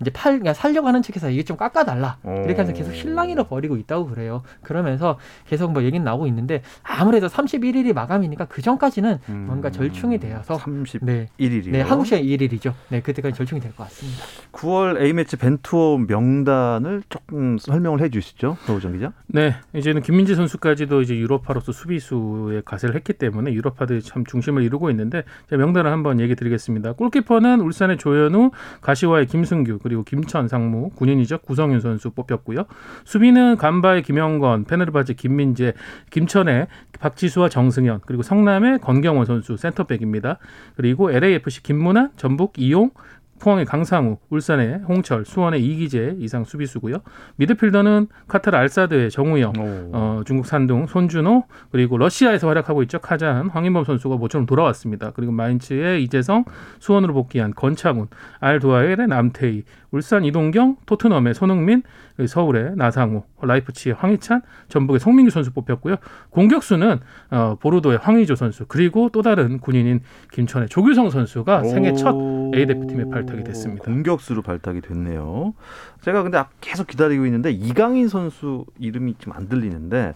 이제 0.00 0.10
팔 0.10 0.32
그러니까 0.32 0.54
살려고 0.54 0.88
하는 0.88 1.02
측에서 1.02 1.30
이게 1.30 1.42
좀 1.44 1.56
깎아달라 1.56 2.18
이렇게 2.24 2.62
해서 2.62 2.72
계속 2.72 2.92
실랑이로 2.92 3.44
버리고 3.44 3.76
있다고 3.76 4.06
그래요. 4.06 4.42
그러면서 4.62 5.18
계속 5.46 5.72
뭐 5.72 5.82
얘기는 5.84 6.02
나오고 6.04 6.26
있는데 6.26 6.62
아무래도 6.82 7.26
31일이 7.28 7.92
마감이니까 7.92 8.46
그 8.46 8.62
전까지는 8.62 9.18
음, 9.28 9.44
뭔가 9.46 9.70
절충이 9.70 10.18
되어서 10.18 10.56
31일이요. 10.56 11.00
네, 11.02 11.26
네 11.70 11.80
한국 11.80 12.06
시간 12.06 12.22
1일이죠. 12.24 12.72
네 12.88 13.00
그때까지 13.00 13.36
절충이 13.36 13.60
될 13.60 13.72
것 13.74 13.84
같습니다. 13.84 14.22
9월 14.52 15.00
A 15.00 15.12
매치 15.12 15.36
벤투어 15.36 15.98
명단을 16.06 17.02
조금 17.08 17.58
설명을 17.58 18.00
해주시죠, 18.02 18.56
노우정 18.66 18.92
기자. 18.92 19.12
네, 19.26 19.54
이제는 19.74 20.02
김민재 20.02 20.34
선수까지도 20.34 21.02
이제 21.02 21.16
유럽파로서 21.16 21.72
수비수에 21.72 22.62
가세를 22.64 22.94
했기 22.94 23.12
때문에 23.12 23.52
유럽파들이 23.52 24.02
참 24.02 24.24
중심을 24.24 24.62
이루고 24.62 24.90
있는데 24.90 25.22
제가 25.50 25.60
명단을 25.62 25.90
한번 25.90 26.20
얘기 26.20 26.34
드리겠습니다. 26.34 26.92
골키퍼는 26.92 27.60
울산의 27.60 27.98
조현우, 27.98 28.50
가시와의 28.80 29.26
김승규 29.26 29.78
그리고 29.84 30.02
김천 30.02 30.48
상무 30.48 30.88
군인이죠 30.96 31.38
구성윤 31.38 31.80
선수 31.80 32.10
뽑혔고요. 32.10 32.64
수비는 33.04 33.58
간바의 33.58 34.02
김영건, 34.02 34.64
페네르바제 34.64 35.12
김민재, 35.12 35.74
김천의 36.10 36.68
박지수와 36.98 37.50
정승현 37.50 38.00
그리고 38.06 38.22
성남의 38.22 38.78
건경원 38.78 39.26
선수 39.26 39.58
센터백입니다. 39.58 40.38
그리고 40.74 41.12
LAFC 41.12 41.62
김문환, 41.62 42.12
전북 42.16 42.54
이용, 42.56 42.92
포항의 43.40 43.64
강상우, 43.64 44.18
울산의 44.30 44.80
홍철, 44.88 45.24
수원의 45.24 45.64
이기재 45.64 46.16
이상 46.18 46.44
수비수고요. 46.44 46.98
미드필더는 47.36 48.06
카타르 48.26 48.56
알사드의 48.56 49.10
정우영, 49.10 49.52
어, 49.92 50.22
중국 50.24 50.46
산둥 50.46 50.86
손준호, 50.86 51.44
그리고 51.70 51.98
러시아에서 51.98 52.48
활약하고 52.48 52.82
있죠 52.84 53.00
카잔 53.00 53.48
황인범 53.48 53.84
선수가 53.84 54.16
모처럼 54.16 54.46
돌아왔습니다. 54.46 55.10
그리고 55.10 55.32
마인츠의 55.32 56.02
이재성, 56.04 56.44
수원으로 56.78 57.12
복귀한 57.14 57.52
건창훈, 57.54 58.08
알도아엘의 58.40 59.08
남태희, 59.08 59.64
울산 59.94 60.24
이동경, 60.24 60.76
토트넘의 60.86 61.34
손흥민, 61.34 61.82
서울의 62.26 62.72
나상호, 62.74 63.24
라이프치의 63.40 63.94
황희찬, 63.94 64.42
전북의 64.68 64.98
송민규 64.98 65.30
선수 65.30 65.52
뽑혔고요. 65.52 65.96
공격수는 66.30 66.98
어, 67.30 67.56
보르도의 67.60 67.98
황의조 67.98 68.34
선수 68.34 68.64
그리고 68.66 69.08
또 69.10 69.22
다른 69.22 69.58
군인인 69.60 70.00
김천의 70.32 70.68
조규성 70.68 71.10
선수가 71.10 71.62
생애 71.64 71.92
첫 71.94 72.16
A 72.56 72.66
대표팀에 72.66 73.08
발탁이 73.08 73.44
됐습니다. 73.44 73.84
공격수로 73.84 74.42
발탁이 74.42 74.80
됐네요. 74.80 75.54
제가 76.02 76.24
근데 76.24 76.42
계속 76.60 76.88
기다리고 76.88 77.24
있는데 77.26 77.52
이강인 77.52 78.08
선수 78.08 78.64
이름이 78.80 79.14
좀 79.18 79.32
안 79.34 79.48
들리는데 79.48 80.14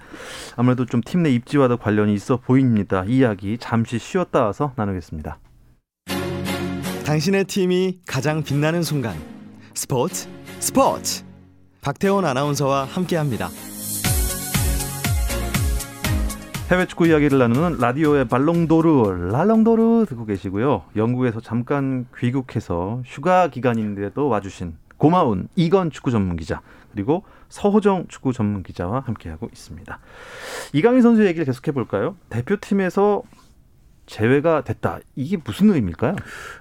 아무래도 0.56 0.86
좀 0.86 1.02
팀 1.04 1.22
내 1.22 1.30
입지와도 1.30 1.76
관련이 1.76 2.12
있어 2.14 2.36
보입니다. 2.36 3.04
이야기 3.06 3.58
잠시 3.58 3.98
쉬었다 3.98 4.44
와서 4.44 4.72
나누겠습니다. 4.76 5.38
당신의 7.06 7.44
팀이 7.44 8.00
가장 8.06 8.42
빛나는 8.42 8.82
순간 8.82 9.14
스포츠 9.78 10.28
스포츠 10.58 11.24
박태원 11.82 12.24
아나운서와 12.24 12.82
함께합니다. 12.82 13.48
해외 16.68 16.84
축구 16.84 17.06
이야기를 17.06 17.38
나누는 17.38 17.78
라디오의 17.78 18.26
발롱도르 18.26 19.30
랄롱도르 19.30 20.06
듣고 20.08 20.26
계시고요. 20.26 20.82
영국에서 20.96 21.40
잠깐 21.40 22.06
귀국해서 22.18 23.02
휴가 23.04 23.46
기간인데도 23.46 24.26
와주신 24.26 24.74
고마운 24.96 25.46
이건 25.54 25.92
축구 25.92 26.10
전문 26.10 26.36
기자 26.36 26.60
그리고 26.90 27.22
서호정 27.48 28.06
축구 28.08 28.32
전문 28.32 28.64
기자와 28.64 29.04
함께하고 29.06 29.46
있습니다. 29.52 30.00
이강인 30.72 31.02
선수 31.02 31.24
얘기를 31.24 31.46
계속해 31.46 31.70
볼까요? 31.70 32.16
대표팀에서 32.30 33.22
제외가 34.08 34.62
됐다. 34.62 34.98
이게 35.14 35.36
무슨 35.42 35.70
의미일까요? 35.70 36.16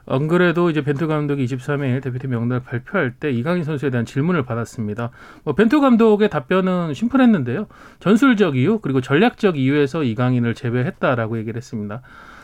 안 0.06 0.28
그래도 0.28 0.70
이제 0.70 0.82
벤투 0.82 1.08
감독이 1.08 1.46
23일 1.46 2.04
대표팀 2.04 2.30
명단을 2.30 2.62
발표할 2.62 3.16
때 3.16 3.32
이강인 3.32 3.64
선수에 3.64 3.90
대한 3.90 4.06
질문을 4.06 4.44
받았습니다. 4.44 5.12
뭐 5.44 5.56
벤투 5.56 5.82
감독의 5.82 6.30
답변은 6.30 6.94
심플했는데요. 6.94 7.68
전술적 8.00 8.58
이유 8.58 8.80
그리고 8.80 9.02
전략적 9.02 9.58
이유에서 9.58 10.04
이강인을 10.04 10.54
제외했다라고 10.54 11.38
얘기를 11.40 11.58
했습니다. 11.58 12.02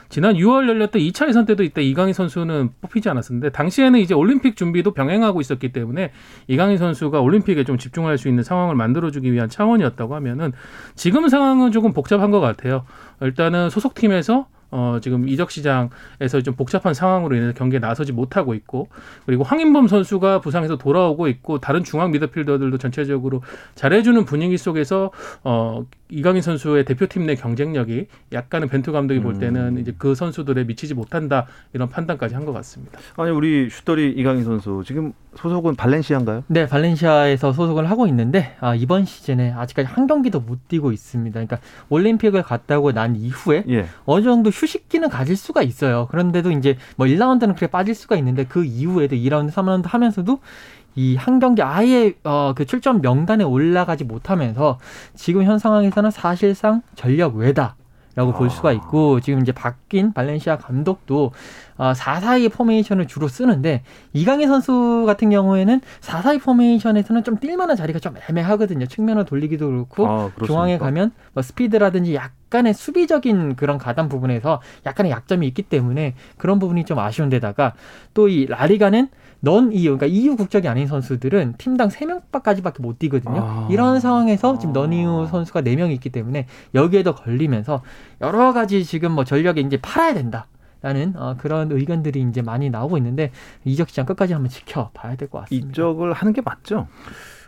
지난 0.10 0.36
6월 0.36 0.70
열렸던 0.70 1.02
2차 1.02 1.28
예선 1.28 1.46
때도 1.46 1.64
이때 1.64 1.82
이강인 1.82 2.14
선수는 2.14 2.70
뽑히지 2.82 3.10
않았었는데 3.10 3.50
당시에는 3.50 4.00
이제 4.00 4.14
올림픽 4.14 4.56
준비도 4.56 4.94
병행하고 4.94 5.42
있었기 5.42 5.74
때문에 5.74 6.12
이강인 6.48 6.78
선수가 6.78 7.20
올림픽에 7.20 7.64
좀 7.64 7.80
집중할 7.80 8.20
수 8.20 8.30
있는 8.30 8.44
상황을 8.44 8.76
만들어주기 8.76 9.34
위한 9.34 9.50
차원이었다고 9.50 10.14
하면은 10.16 10.52
지금 10.94 11.28
상황은 11.28 11.72
조금 11.72 11.94
복잡한 11.94 12.30
것 12.30 12.40
같아요. 12.42 12.86
일단은 13.22 13.72
소속팀에서 13.72 14.48
어, 14.76 14.98
지금 15.02 15.30
이적 15.30 15.52
시장에서 15.52 16.42
좀 16.44 16.56
복잡한 16.56 16.96
상황으로 16.96 17.36
인해서 17.36 17.54
경기에 17.54 17.78
나서지 17.78 18.12
못하고 18.12 18.56
있고 18.56 18.88
그리고 19.28 19.44
황인범 19.44 19.88
선수가 19.88 20.42
부상에서 20.42 20.78
돌아오고 20.78 21.28
있고 21.28 21.60
다른 21.60 21.84
중앙 21.84 22.10
미드필더들도 22.10 22.80
전체적으로 22.80 23.44
잘해주는 23.76 24.26
분위기 24.26 24.58
속에서 24.58 25.12
어, 25.44 25.86
이강인 26.10 26.42
선수의 26.42 26.86
대표팀 26.86 27.26
내 27.28 27.36
경쟁력이 27.36 28.08
약간은 28.32 28.68
벤투 28.70 28.92
감독이 28.92 29.20
볼 29.20 29.38
때는 29.40 29.78
음. 29.78 29.80
이제 29.80 29.94
그 29.98 30.16
선수들에 30.16 30.64
미치지 30.64 30.94
못한다 30.96 31.46
이런 31.74 31.90
판단까지 31.90 32.34
한 32.36 32.44
것 32.44 32.52
같습니다. 32.52 33.00
아니 33.16 33.32
우리 33.32 33.70
슈터리 33.70 34.12
이강인 34.12 34.44
선수 34.44 34.84
지금 34.86 35.14
소속은 35.36 35.76
발렌시아인가요? 35.76 36.44
네, 36.48 36.68
발렌시아에서 36.68 37.54
소속을 37.54 37.90
하고 37.90 38.06
있는데 38.08 38.56
아, 38.60 38.76
이번 38.76 39.06
시즌에 39.06 39.54
아직까지 39.54 39.88
한 39.88 40.08
경기도 40.08 40.42
못 40.42 40.68
뛰고 40.68 40.92
있습니다. 40.92 41.34
그러니까 41.34 41.60
올림픽을 41.88 42.44
갔다고 42.44 42.92
난 42.92 43.16
이후에 43.16 43.64
예. 43.70 43.86
어느 44.06 44.24
정도 44.26 44.50
휴 44.50 44.63
식기는 44.66 45.10
가질 45.10 45.36
수가 45.36 45.62
있어요. 45.62 46.08
그런데도 46.10 46.52
이제 46.52 46.78
뭐 46.96 47.08
1라운드는 47.08 47.56
그렇게 47.56 47.68
빠질 47.68 47.96
수가 47.96 48.16
있는데 48.18 48.46
그 48.46 48.64
이후에도 48.64 49.16
2라운드, 49.16 49.52
3라운드 49.52 49.88
하면서도 49.88 50.40
이한 50.96 51.40
경기 51.40 51.62
아예 51.62 52.14
어, 52.24 52.54
그 52.56 52.66
출전 52.66 53.02
명단에 53.02 53.44
올라가지 53.44 54.04
못하면서 54.04 54.80
지금 55.16 55.44
현 55.44 55.60
상황에서는 55.60 56.12
사실상 56.12 56.82
전력 56.96 57.36
외다. 57.36 57.76
라고 58.16 58.32
볼 58.34 58.50
수가 58.50 58.70
아. 58.70 58.72
있고 58.74 59.20
지금 59.22 59.42
이제 59.42 59.52
바뀐 59.52 60.14
발렌시아 60.14 60.58
감독도 60.58 61.32
어, 61.78 61.94
4-4-2 61.94 62.52
포메이션을 62.52 63.08
주로 63.08 63.28
쓰는데 63.28 63.84
이강인 64.14 64.48
선수 64.48 65.04
같은 65.08 65.30
경우에는 65.30 65.82
4-4-2 66.02 66.42
포메이션에서는 66.42 67.24
좀 67.24 67.38
뛸만한 67.38 67.76
자리가 67.76 68.00
좀 68.00 68.16
애매하거든요. 68.30 68.86
측면을 68.86 69.26
돌리기도 69.26 69.68
그렇고 69.70 70.08
아, 70.08 70.32
중앙에 70.46 70.78
가면 70.78 71.12
뭐 71.34 71.42
스피드라든지 71.42 72.14
약간의 72.14 72.74
수비적인 72.74 73.56
그런 73.56 73.78
가담 73.78 74.10
부분에서 74.10 74.62
약간의 74.86 75.12
약점이 75.12 75.48
있기 75.48 75.64
때문에 75.64 76.14
그런 76.38 76.60
부분이 76.60 76.86
좀 76.86 77.00
아쉬운 77.00 77.30
데다가 77.30 77.74
또 78.14 78.24
이 78.28 78.46
라리가는 78.46 79.10
non-EU, 79.44 79.98
그러니까 79.98 80.06
EU 80.06 80.38
국적이 80.38 80.70
아닌 80.70 80.88
선수들은 80.88 81.56
팀당 81.58 81.90
3명까지밖에 81.90 82.82
못 82.82 82.98
뛰거든요. 82.98 83.42
아. 83.42 83.68
이런 83.70 84.00
상황에서 84.00 84.58
지금 84.58 84.72
non-EU 84.72 85.28
선수가 85.30 85.62
4명이 85.64 85.92
있기 85.96 86.10
때문에 86.12 86.48
여기에도 86.74 87.14
걸리면서 87.14 87.82
여러 88.22 88.54
가지 88.54 88.86
지금 88.86 89.12
뭐 89.12 89.26
전력에 89.26 89.60
이제 89.62 89.78
팔아야 89.82 90.14
된다. 90.14 90.48
라는 90.82 91.14
어, 91.16 91.36
그런 91.38 91.72
의견들이 91.72 92.22
이제 92.30 92.42
많이 92.42 92.70
나오고 92.70 92.98
있는데 92.98 93.32
이적 93.64 93.88
시장 93.88 94.06
끝까지 94.06 94.34
한번 94.34 94.50
지켜봐야 94.50 95.16
될 95.16 95.30
것 95.30 95.40
같습니다. 95.42 95.70
이적을 95.70 96.12
하는 96.12 96.34
게 96.34 96.42
맞죠? 96.42 96.88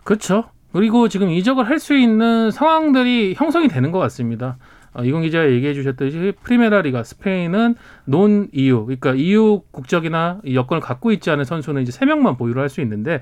그렇죠. 0.06 0.46
그리고 0.72 1.10
지금 1.10 1.30
이적을 1.30 1.68
할 1.68 1.80
수 1.80 1.96
있는 1.98 2.50
상황들이 2.52 3.34
형성이 3.38 3.68
되는 3.68 3.92
것 3.92 4.00
같습니다. 4.00 4.58
어, 4.96 5.04
이건 5.04 5.22
기자가 5.24 5.52
얘기해 5.52 5.74
주셨듯이 5.74 6.34
프리메라리가 6.42 7.04
스페인은 7.04 7.76
논 8.06 8.48
EU, 8.54 8.86
그러니까 8.86 9.14
EU 9.14 9.62
국적이나 9.72 10.40
여권을 10.52 10.82
갖고 10.82 11.12
있지 11.12 11.30
않은 11.30 11.44
선수는 11.44 11.82
이제 11.82 11.92
세 11.92 12.06
명만 12.06 12.38
보유를 12.38 12.62
할 12.62 12.70
수 12.70 12.82
있는데 12.82 13.22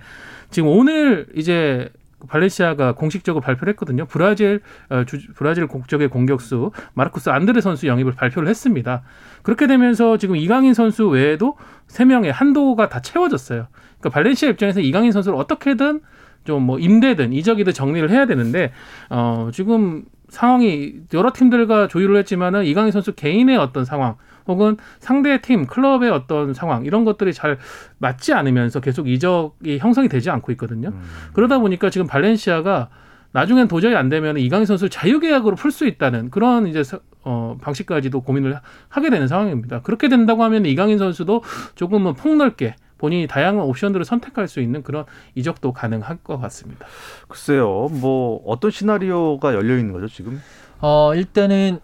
지금 0.50 0.70
오늘 0.70 1.28
이제 1.36 1.90
발렌시아가 2.30 2.94
공식적으로 2.94 3.42
발표를 3.42 3.72
했거든요. 3.74 4.06
브라질 4.06 4.62
어, 4.90 5.04
주, 5.04 5.18
브라질 5.36 5.68
국적의 5.68 6.08
공격수 6.08 6.72
마르코스 6.94 7.30
안드레 7.30 7.60
선수 7.60 7.88
영입을 7.88 8.14
발표를 8.14 8.48
했습니다. 8.48 9.04
그렇게 9.42 9.68
되면서 9.68 10.18
지금 10.18 10.38
이강인 10.38 10.74
선수 10.74 11.08
외에도 11.10 11.58
세 11.88 12.06
명의 12.06 12.32
한도가 12.32 12.88
다 12.88 13.02
채워졌어요. 13.02 13.68
그러니까 14.00 14.10
발렌시아 14.10 14.50
입장에서 14.50 14.80
이강인 14.80 15.12
선수를 15.12 15.38
어떻게든 15.38 16.02
좀 16.46 16.64
뭐 16.64 16.78
임대든 16.80 17.34
이적이든 17.34 17.74
정리를 17.74 18.10
해야 18.10 18.26
되는데 18.26 18.72
어 19.10 19.50
지금 19.54 20.04
상황이 20.34 20.96
여러 21.14 21.32
팀들과 21.32 21.88
조율을 21.88 22.18
했지만은 22.18 22.66
이강인 22.66 22.92
선수 22.92 23.14
개인의 23.14 23.56
어떤 23.58 23.86
상황 23.86 24.16
혹은 24.48 24.78
상대 25.00 25.42
팀 25.42 25.68
클럽의 25.68 26.10
어떤 26.10 26.54
상황 26.54 26.86
이런 26.86 27.06
것들이 27.06 27.34
잘 27.34 27.60
맞지 28.00 28.34
않으면서 28.34 28.80
계속 28.80 29.08
이적이 29.08 29.78
형성이 29.78 30.10
되지 30.10 30.32
않고 30.32 30.52
있거든요. 30.54 30.90
음. 30.90 31.02
그러다 31.34 31.60
보니까 31.60 31.90
지금 31.90 32.08
발렌시아가 32.08 32.90
나중엔 33.32 33.68
도저히 33.68 33.96
안 33.96 34.10
되면 34.10 34.38
이강인 34.38 34.66
선수를 34.66 34.90
자유계약으로 34.90 35.56
풀 35.56 35.72
수 35.72 35.86
있다는 35.86 36.30
그런 36.30 36.68
이제 36.68 36.84
어, 37.24 37.58
방식까지도 37.62 38.22
고민을 38.22 38.60
하게 38.90 39.10
되는 39.10 39.28
상황입니다. 39.28 39.82
그렇게 39.82 40.10
된다고 40.10 40.44
하면 40.44 40.66
이강인 40.66 40.98
선수도 40.98 41.44
조금은 41.76 42.16
폭넓게 42.16 42.76
본인이 43.04 43.28
다양한 43.28 43.66
옵션들을 43.66 44.06
선택할 44.06 44.48
수 44.48 44.62
있는 44.62 44.82
그런 44.82 45.04
이적도 45.36 45.74
가능할 45.74 46.20
것 46.24 46.38
같습니다. 46.38 46.86
글쎄요, 47.28 47.90
뭐 47.92 48.42
어떤 48.46 48.72
시나리오가 48.72 49.54
열려 49.54 49.78
있는 49.78 49.92
거죠 49.92 50.08
지금? 50.08 50.42
어 50.80 51.14
일단은 51.14 51.80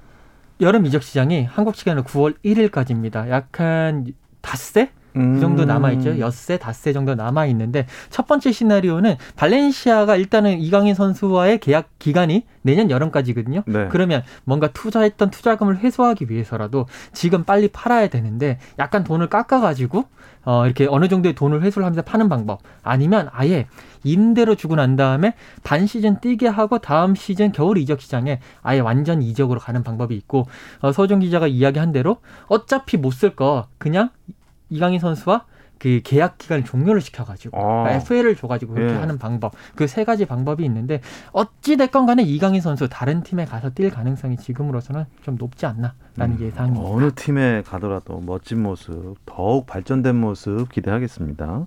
여름 0.62 0.86
이적 0.86 1.04
시장이 1.04 1.44
한국 1.44 1.76
시간으로 1.76 2.06
9월 2.06 2.36
1일까지입니다. 2.46 3.30
약한 3.30 4.06
닷새 4.40 4.92
음. 5.16 5.36
그 5.36 5.40
정도 5.40 5.66
남아 5.66 5.92
있죠. 5.94 6.20
엿새, 6.20 6.58
닷새 6.58 6.94
정도 6.94 7.16
남아 7.16 7.46
있는데 7.48 7.86
첫 8.10 8.28
번째 8.28 8.52
시나리오는 8.52 9.16
발렌시아가 9.36 10.16
일단은 10.16 10.60
이강인 10.60 10.94
선수와의 10.96 11.60
계약 11.60 11.90
기간이 12.00 12.46
내년 12.62 12.90
여름까지거든요. 12.92 13.64
네. 13.66 13.88
그러면 13.90 14.24
뭔가 14.44 14.68
투자했던 14.68 15.32
투자금을 15.32 15.80
회수하기 15.80 16.28
위해서라도 16.30 16.86
지금 17.14 17.44
빨리 17.44 17.68
팔아야 17.70 18.08
되는데 18.08 18.60
약간 18.78 19.04
돈을 19.04 19.28
깎아가지고 19.28 20.06
어 20.46 20.66
이렇게 20.66 20.88
어느 20.90 21.08
정도의 21.08 21.36
돈을 21.36 21.62
회수를 21.64 21.86
하면서 21.86 22.02
파는 22.02 22.30
방법 22.30 22.60
아니면 22.84 23.30
아예 23.32 23.68
임대로 24.04 24.56
주고 24.56 24.76
난 24.76 24.96
다음에 24.96 25.34
단 25.64 25.86
시즌 25.86 26.20
뛰게 26.22 26.48
하고 26.48 26.80
다음 26.80 27.16
시즌 27.16 27.52
겨울 27.52 27.78
이적 27.78 28.00
시장에 28.00 28.40
아예 28.62 28.80
완전 28.80 29.22
이적으로 29.22 29.60
가는 29.60 29.84
방법이 29.84 30.16
있고 30.16 30.46
어, 30.82 30.92
서정 30.92 31.20
기자가 31.20 31.48
이야기한 31.48 31.92
대로 31.92 32.18
어차피 32.48 32.96
못 32.98 33.12
쓸 33.20 33.36
거 33.36 33.68
그냥 33.78 34.10
이강인 34.70 35.00
선수와 35.00 35.46
그 35.80 36.02
계약 36.04 36.38
기간을 36.38 36.66
종료를 36.66 37.00
시켜가지고 37.00 37.58
아. 37.58 37.62
그러니까 37.84 37.92
FA를 37.96 38.36
줘가지고 38.36 38.74
그렇게 38.74 38.94
예. 38.96 38.98
하는 38.98 39.18
방법 39.18 39.54
그 39.76 39.88
세 39.88 40.04
가지 40.04 40.26
방법이 40.26 40.64
있는데 40.66 41.00
어찌 41.32 41.78
됐건 41.78 42.06
간에 42.06 42.22
이강인 42.22 42.60
선수 42.60 42.90
다른 42.90 43.24
팀에 43.24 43.46
가서 43.46 43.70
뛸 43.70 43.90
가능성이 43.90 44.36
지금으로서는 44.36 45.06
좀 45.24 45.36
높지 45.38 45.66
않나라는 45.66 45.96
음, 46.20 46.38
예상입니다. 46.42 46.86
어느 46.86 47.12
팀에 47.16 47.64
가더라도 47.66 48.20
멋진 48.20 48.62
모습 48.62 49.16
더욱 49.26 49.66
발전된 49.68 50.16
모습 50.18 50.70
기대하겠습니다. 50.70 51.66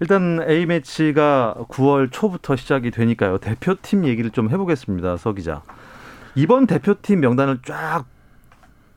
일단 0.00 0.38
A 0.48 0.64
매치가 0.66 1.56
9월 1.68 2.10
초부터 2.12 2.54
시작이 2.56 2.90
되니까요 2.92 3.38
대표팀 3.38 4.04
얘기를 4.06 4.30
좀 4.30 4.50
해보겠습니다 4.50 5.16
서 5.16 5.32
기자. 5.32 5.62
이번 6.36 6.66
대표팀 6.66 7.20
명단을 7.20 7.58
쫙 7.66 8.04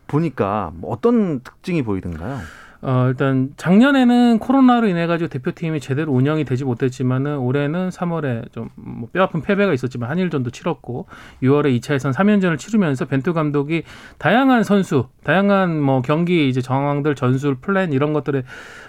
보니까 0.07 0.71
어떤 0.83 1.39
특징이 1.41 1.81
보이던가요? 1.81 2.37
어, 2.81 3.05
일단 3.09 3.49
작년에는 3.57 4.39
코로나로 4.39 4.87
인해 4.87 5.07
가지고 5.07 5.29
대표팀이 5.29 5.79
제대로 5.79 6.11
운영이 6.13 6.45
되지 6.45 6.63
못했지만은 6.65 7.37
올해는 7.37 7.89
3월에 7.89 8.51
좀 8.51 8.69
뭐 8.75 9.09
뼈아픈 9.11 9.41
패배가 9.41 9.73
있었지만 9.73 10.09
한일전도 10.09 10.51
치렀고 10.51 11.07
6월에 11.43 11.79
2차 11.79 11.93
예선 11.95 12.11
3연전을 12.11 12.57
치르면서 12.57 13.05
벤투 13.05 13.33
감독이 13.33 13.83
다양한 14.17 14.63
선수, 14.63 15.07
다양한 15.23 15.81
뭐 15.81 16.01
경기 16.01 16.47
이제 16.47 16.61
정황들 16.61 17.15
전술 17.15 17.55
플랜 17.55 17.93
이런 17.93 18.13
것들에 18.13 18.43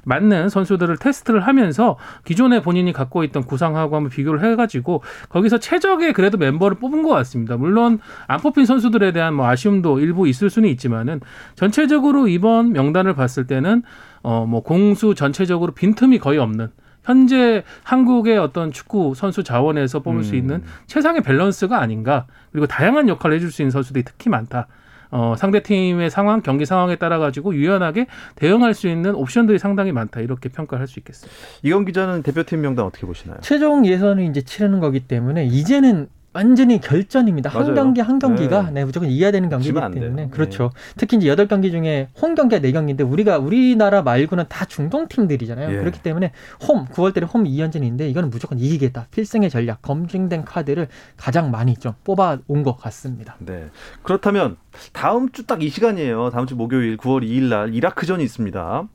맞는 0.04 0.48
선수들을 0.48 0.96
테스트를 0.98 1.40
하면서 1.40 1.96
기존에 2.24 2.62
본인이 2.62 2.92
갖고 2.92 3.24
있던 3.24 3.44
구상하고 3.44 3.96
한번 3.96 4.10
비교를 4.10 4.44
해 4.44 4.56
가지고 4.56 5.02
거기서 5.28 5.58
최적의 5.58 6.12
그래도 6.12 6.38
멤버를 6.38 6.78
뽑은 6.78 7.02
것 7.02 7.08
같습니다. 7.10 7.56
물론 7.56 7.98
안 8.26 8.40
뽑힌 8.40 8.66
선수들에 8.66 9.12
대한 9.12 9.34
뭐 9.34 9.46
아쉬움도 9.46 10.00
일부 10.00 10.28
있을 10.28 10.50
수는 10.50 10.68
있지만은 10.70 11.20
전체적으로 11.54 12.28
이번 12.28 12.72
명단을 12.72 13.14
봤을 13.14 13.46
때는 13.46 13.75
어, 14.22 14.46
뭐 14.46 14.62
공수 14.62 15.14
전체적으로 15.14 15.72
빈틈이 15.72 16.18
거의 16.18 16.38
없는 16.38 16.68
현재 17.04 17.62
한국의 17.84 18.36
어떤 18.36 18.72
축구 18.72 19.14
선수 19.14 19.44
자원에서 19.44 20.00
뽑을 20.00 20.20
음. 20.20 20.22
수 20.24 20.34
있는 20.34 20.62
최상의 20.86 21.22
밸런스가 21.22 21.78
아닌가. 21.78 22.26
그리고 22.50 22.66
다양한 22.66 23.08
역할을 23.08 23.36
해줄 23.36 23.52
수 23.52 23.62
있는 23.62 23.70
선수들이 23.70 24.04
특히 24.04 24.28
많다. 24.28 24.66
어, 25.12 25.34
상대 25.38 25.62
팀의 25.62 26.10
상황, 26.10 26.42
경기 26.42 26.66
상황에 26.66 26.96
따라 26.96 27.18
가지고 27.18 27.54
유연하게 27.54 28.08
대응할 28.34 28.74
수 28.74 28.88
있는 28.88 29.14
옵션들이 29.14 29.58
상당히 29.58 29.92
많다. 29.92 30.20
이렇게 30.20 30.48
평가를 30.48 30.80
할 30.80 30.88
수 30.88 30.98
있겠습니다. 30.98 31.32
이건 31.62 31.84
기자는 31.84 32.22
대표팀 32.24 32.60
명단 32.60 32.84
어떻게 32.84 33.06
보시나요? 33.06 33.38
최종 33.40 33.86
예선을 33.86 34.24
이제 34.24 34.42
치르는 34.42 34.80
거기 34.80 34.98
때문에 35.00 35.46
이제는 35.46 36.08
완전히 36.36 36.80
결전입니다. 36.80 37.50
맞아요. 37.50 37.66
한 37.68 37.74
경기 37.74 38.00
한 38.02 38.18
경기가 38.18 38.62
네. 38.64 38.70
네, 38.72 38.84
무조건 38.84 39.08
이겨야 39.08 39.30
되는 39.30 39.48
경기이기 39.48 39.72
때문에 39.74 40.24
네. 40.24 40.28
그렇죠. 40.30 40.70
네. 40.74 40.94
특히 40.98 41.16
이제 41.16 41.28
여덟 41.28 41.48
경기 41.48 41.70
중에 41.70 42.08
홈 42.20 42.34
경기가 42.34 42.60
네 42.60 42.72
경기인데 42.72 43.04
우리가 43.04 43.38
우리나라 43.38 44.02
말고는 44.02 44.44
다 44.48 44.66
중동 44.66 45.08
팀들이잖아요. 45.08 45.72
예. 45.74 45.78
그렇기 45.78 46.02
때문에 46.02 46.32
홈 46.68 46.84
9월달에 46.86 47.26
홈 47.32 47.44
2연전인데 47.44 48.02
이거는 48.10 48.28
무조건 48.30 48.58
이기겠다. 48.58 49.06
필승의 49.10 49.48
전략 49.48 49.80
검증된 49.82 50.44
카드를 50.44 50.88
가장 51.16 51.50
많이 51.50 51.74
좀 51.76 51.92
뽑아 52.04 52.38
온 52.48 52.62
것 52.62 52.76
같습니다. 52.76 53.36
네. 53.38 53.68
그렇다면 54.02 54.56
다음 54.92 55.30
주 55.30 55.46
딱 55.46 55.62
이 55.62 55.68
시간이에요. 55.70 56.30
다음 56.30 56.46
주 56.46 56.54
목요일 56.56 56.96
9월 56.98 57.22
2일 57.22 57.44
날 57.44 57.72
이라크전이 57.74 58.22
있습니다. 58.24 58.88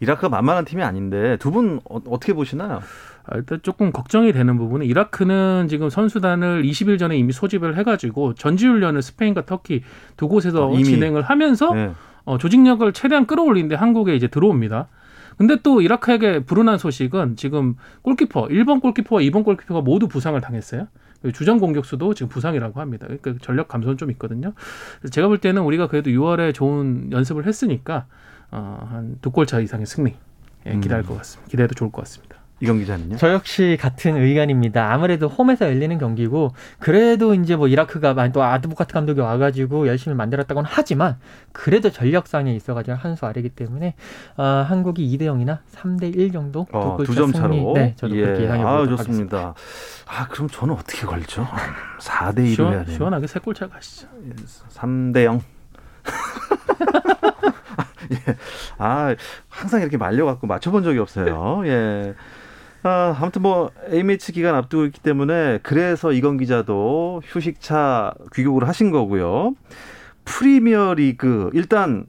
이라크가 0.00 0.28
만만한 0.30 0.64
팀이 0.64 0.82
아닌데 0.82 1.36
두 1.36 1.50
분 1.50 1.80
어, 1.84 2.00
어떻게 2.08 2.32
보시나요? 2.32 2.80
아, 3.30 3.36
일단 3.36 3.60
조금 3.62 3.92
걱정이 3.92 4.32
되는 4.32 4.58
부분은 4.58 4.86
이라크는 4.86 5.68
지금 5.68 5.88
선수단을 5.88 6.62
20일 6.64 6.98
전에 6.98 7.16
이미 7.16 7.32
소집을 7.32 7.76
해가지고 7.78 8.34
전지훈련을 8.34 9.02
스페인과 9.02 9.46
터키 9.46 9.82
두 10.16 10.28
곳에서 10.28 10.74
아, 10.74 10.82
진행을 10.82 11.22
하면서 11.22 11.72
네. 11.72 11.92
어, 12.24 12.38
조직력을 12.38 12.92
최대한 12.92 13.26
끌어올리는데 13.26 13.76
한국에 13.76 14.14
이제 14.16 14.26
들어옵니다. 14.28 14.88
근데 15.38 15.56
또 15.62 15.80
이라크에게 15.80 16.40
불운한 16.44 16.76
소식은 16.76 17.36
지금 17.36 17.76
골키퍼 18.02 18.48
1번 18.48 18.80
골키퍼와 18.82 19.22
2번 19.22 19.44
골키퍼가 19.44 19.80
모두 19.80 20.06
부상을 20.06 20.38
당했어요. 20.40 20.88
주전 21.32 21.58
공격수도 21.60 22.14
지금 22.14 22.28
부상이라고 22.28 22.80
합니다. 22.80 23.06
그러니까 23.06 23.34
전력 23.42 23.68
감소는 23.68 23.96
좀 23.96 24.10
있거든요. 24.12 24.52
제가 25.10 25.28
볼 25.28 25.38
때는 25.38 25.62
우리가 25.62 25.86
그래도 25.86 26.10
6월에 26.10 26.52
좋은 26.52 27.10
연습을 27.12 27.46
했으니까 27.46 28.06
어, 28.50 28.86
한 28.90 29.16
두 29.22 29.30
골 29.30 29.46
차 29.46 29.60
이상의 29.60 29.86
승리 29.86 30.14
예, 30.66 30.78
기대할 30.80 31.04
음. 31.04 31.06
것 31.06 31.16
같습니다. 31.18 31.48
기대해도 31.50 31.74
좋을 31.74 31.90
것 31.92 32.02
같습니다. 32.02 32.29
이경 32.62 32.78
기자는요? 32.78 33.16
저 33.16 33.32
역시 33.32 33.76
같은 33.80 34.16
의견입니다. 34.16 34.92
아무래도 34.92 35.28
홈에서 35.28 35.66
열리는 35.66 35.96
경기고 35.98 36.52
그래도 36.78 37.34
이제 37.34 37.56
뭐 37.56 37.68
이라크가 37.68 38.14
또 38.32 38.42
아드보카트 38.42 38.92
감독이 38.92 39.20
와가지고 39.20 39.86
열심히 39.88 40.14
만들었다고는 40.16 40.68
하지만 40.70 41.16
그래도 41.52 41.90
전력상에 41.90 42.52
있어가지고 42.54 42.96
한 42.96 43.10
수 43.16 43.26
아래기 43.26 43.48
때문에 43.50 43.94
어, 44.36 44.42
한국이 44.68 45.04
2대 45.16 45.22
0이나 45.22 45.58
3대 45.74 46.16
1 46.16 46.30
정도 46.32 46.66
어, 46.70 46.96
두점 47.02 47.32
차로 47.32 47.72
네, 47.74 47.94
저도 47.96 48.16
예. 48.16 48.22
그렇게 48.24 48.42
예상해 48.44 48.62
보도록 48.62 48.92
아, 48.92 48.96
좋습니다. 48.96 49.36
하겠습니다. 49.38 49.54
아 50.06 50.28
그럼 50.28 50.48
저는 50.48 50.74
어떻게 50.74 51.06
걸죠? 51.06 51.46
4대 51.98 52.36
1로 52.40 52.54
시원, 52.54 52.72
해야 52.74 52.84
돼요. 52.84 52.94
시원하게 52.96 53.26
세 53.26 53.40
골 53.40 53.54
차 53.54 53.68
가시죠. 53.68 54.06
3대 54.68 55.24
0. 55.24 55.40
예. 58.12 58.36
아, 58.78 59.14
항상 59.48 59.80
이렇게 59.80 59.96
말려갖고 59.96 60.46
맞춰본 60.46 60.84
적이 60.84 60.98
없어요. 61.00 61.62
예. 61.66 62.14
아, 62.82 63.16
아무튼 63.20 63.42
뭐 63.42 63.70
A매치 63.92 64.32
기간 64.32 64.54
앞두고 64.54 64.86
있기 64.86 65.00
때문에 65.00 65.58
그래서 65.62 66.12
이건 66.12 66.38
기자도 66.38 67.20
휴식차 67.24 68.14
귀국을 68.34 68.66
하신 68.68 68.90
거고요. 68.90 69.54
프리미어 70.24 70.94
리그 70.94 71.50
일단 71.52 72.06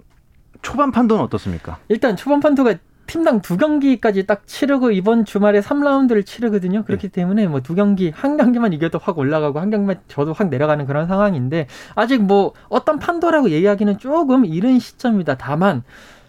초반 0.61 0.91
판도는 0.91 1.23
어떻습니까? 1.23 1.79
일단 1.89 2.15
초반 2.15 2.39
판도가 2.39 2.75
팀당 3.07 3.41
두 3.41 3.57
경기까지 3.57 4.25
딱 4.25 4.47
치르고 4.47 4.91
이번 4.91 5.25
주말에 5.25 5.59
3라운드를 5.59 6.25
치르거든요. 6.25 6.85
그렇기 6.85 7.09
네. 7.09 7.11
때문에 7.11 7.47
뭐 7.47 7.59
두 7.59 7.75
경기 7.75 8.09
한 8.09 8.37
경기만 8.37 8.71
이겨도 8.71 8.99
확 8.99 9.17
올라가고 9.17 9.59
한 9.59 9.69
경기만 9.69 9.99
저도 10.07 10.31
확 10.31 10.47
내려가는 10.47 10.85
그런 10.85 11.07
상황인데 11.07 11.67
아직 11.95 12.21
뭐 12.23 12.53
어떤 12.69 12.99
판도라고 12.99 13.49
얘기하기는 13.49 13.97
조금 13.97 14.45
이른 14.45 14.79
시점입니다. 14.79 15.35
다만 15.35 15.83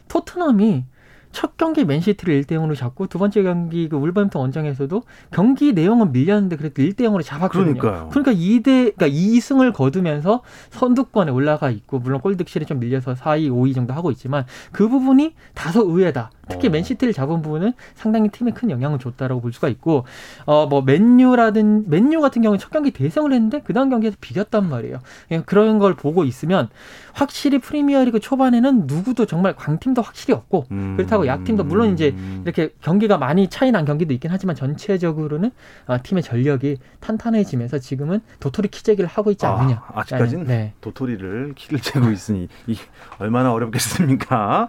토트넘이 0.08 0.84
첫 1.32 1.56
경기 1.56 1.84
맨시티를 1.84 2.42
1대 2.42 2.52
0으로 2.52 2.76
잡고 2.76 3.06
두 3.06 3.18
번째 3.18 3.42
경기 3.42 3.88
그 3.88 3.96
울버햄튼 3.96 4.40
원정에서도 4.40 5.02
경기 5.30 5.72
내용은 5.72 6.12
밀렸는데 6.12 6.56
그래도 6.56 6.82
1대 6.82 7.00
0으로 7.00 7.22
잡았거든요. 7.22 7.74
그러니까요. 7.78 8.08
그러니까 8.10 8.32
2대 8.32 8.94
그러니까 8.96 9.08
2승을 9.08 9.72
거두면서 9.72 10.42
선두권에 10.70 11.30
올라가 11.30 11.70
있고 11.70 11.98
물론 11.98 12.20
골득실이 12.20 12.66
좀 12.66 12.80
밀려서 12.80 13.14
4위, 13.14 13.50
5위 13.50 13.74
정도 13.74 13.94
하고 13.94 14.10
있지만 14.10 14.44
그 14.72 14.88
부분이 14.88 15.34
다소 15.54 15.82
의외다. 15.82 16.30
특히 16.48 16.68
어. 16.68 16.70
맨시티를 16.70 17.14
잡은 17.14 17.40
부분은 17.40 17.72
상당히 17.94 18.28
팀에 18.28 18.50
큰 18.50 18.68
영향을 18.70 18.98
줬다라고 18.98 19.40
볼 19.40 19.52
수가 19.52 19.68
있고 19.68 20.04
어 20.46 20.62
뭐 20.72 20.80
맨유라든 20.80 21.90
맨유 21.90 22.20
같은 22.20 22.40
경우는 22.40 22.58
첫 22.58 22.70
경기 22.70 22.92
대승을 22.92 23.32
했는데 23.32 23.60
그 23.62 23.72
다음 23.72 23.90
경기에서 23.90 24.16
비겼단 24.20 24.68
말이에요. 24.68 25.00
예, 25.32 25.40
그런 25.42 25.78
걸 25.78 25.94
보고 25.94 26.24
있으면 26.24 26.68
확실히 27.12 27.58
프리미어리그 27.58 28.20
초반에는 28.20 28.86
누구도 28.86 29.26
정말 29.26 29.54
강팀도 29.54 30.00
확실히 30.02 30.34
없고 30.34 30.66
음. 30.70 30.94
그렇다고 30.96 31.21
약팀도 31.26 31.64
물론 31.64 31.92
이제 31.92 32.14
이렇게 32.44 32.70
경기가 32.80 33.18
많이 33.18 33.48
차이 33.48 33.70
난 33.70 33.84
경기도 33.84 34.12
있긴 34.14 34.30
하지만 34.30 34.56
전체적으로는 34.56 35.50
어, 35.86 35.96
팀의 36.02 36.22
전력이 36.22 36.78
탄탄해지면서 37.00 37.78
지금은 37.78 38.20
도토리 38.40 38.68
키재기를 38.68 39.08
하고 39.08 39.30
있지 39.30 39.46
않느냐. 39.46 39.82
아, 39.88 40.00
아직까지는 40.00 40.46
네. 40.46 40.74
도토리를 40.80 41.52
키를 41.56 41.80
재고 41.80 42.10
있으니 42.10 42.48
이 42.66 42.76
얼마나 43.18 43.52
어렵겠습니까? 43.52 44.68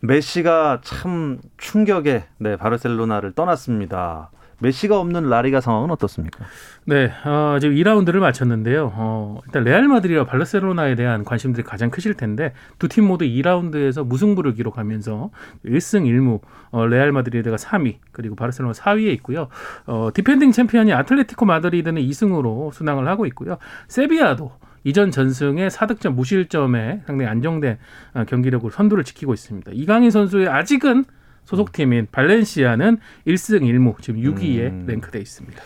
메시가 0.00 0.80
참 0.84 1.38
충격에 1.56 2.24
네, 2.38 2.56
바르셀로나를 2.56 3.32
떠났습니다. 3.32 4.30
메시가 4.60 4.98
없는 4.98 5.28
라리가 5.28 5.60
상황은 5.60 5.90
어떻습니까? 5.90 6.44
네, 6.84 7.12
어, 7.24 7.58
지금 7.60 7.76
2라운드를 7.76 8.18
마쳤는데요. 8.18 8.92
어, 8.94 9.38
일단 9.46 9.62
레알 9.62 9.86
마드리드와 9.86 10.24
바르셀로나에 10.24 10.94
대한 10.96 11.24
관심들이 11.24 11.62
가장 11.64 11.90
크실 11.90 12.14
텐데 12.14 12.52
두 12.78 12.88
팀 12.88 13.06
모두 13.06 13.24
2라운드에서 13.24 14.04
무승부를 14.06 14.54
기록하면서 14.54 15.30
1승 15.64 16.04
1무, 16.06 16.40
어, 16.70 16.86
레알 16.86 17.12
마드리드가 17.12 17.56
3위, 17.56 17.96
그리고 18.12 18.34
바르셀로나 18.34 18.72
4위에 18.72 19.12
있고요. 19.14 19.48
어, 19.86 20.10
디펜딩 20.12 20.50
챔피언인 20.52 20.92
아틀레티코 20.92 21.46
마드리드는 21.46 22.02
2승으로 22.02 22.72
순항을 22.72 23.06
하고 23.06 23.26
있고요. 23.26 23.58
세비야도 23.88 24.50
2전 24.84 25.10
전승의 25.10 25.70
4득점 25.70 26.14
무실점에 26.14 27.02
상당히 27.06 27.30
안정된 27.30 27.78
어, 28.14 28.24
경기력으로 28.24 28.70
선두를 28.70 29.04
지키고 29.04 29.34
있습니다. 29.34 29.70
이강인 29.74 30.10
선수의 30.10 30.48
아직은 30.48 31.04
소속팀인 31.48 32.08
발렌시아는 32.12 32.98
1승 33.26 33.62
1무 33.62 34.02
지금 34.02 34.20
6위에 34.20 34.66
음. 34.66 34.84
랭크돼 34.86 35.18
있습니다. 35.18 35.58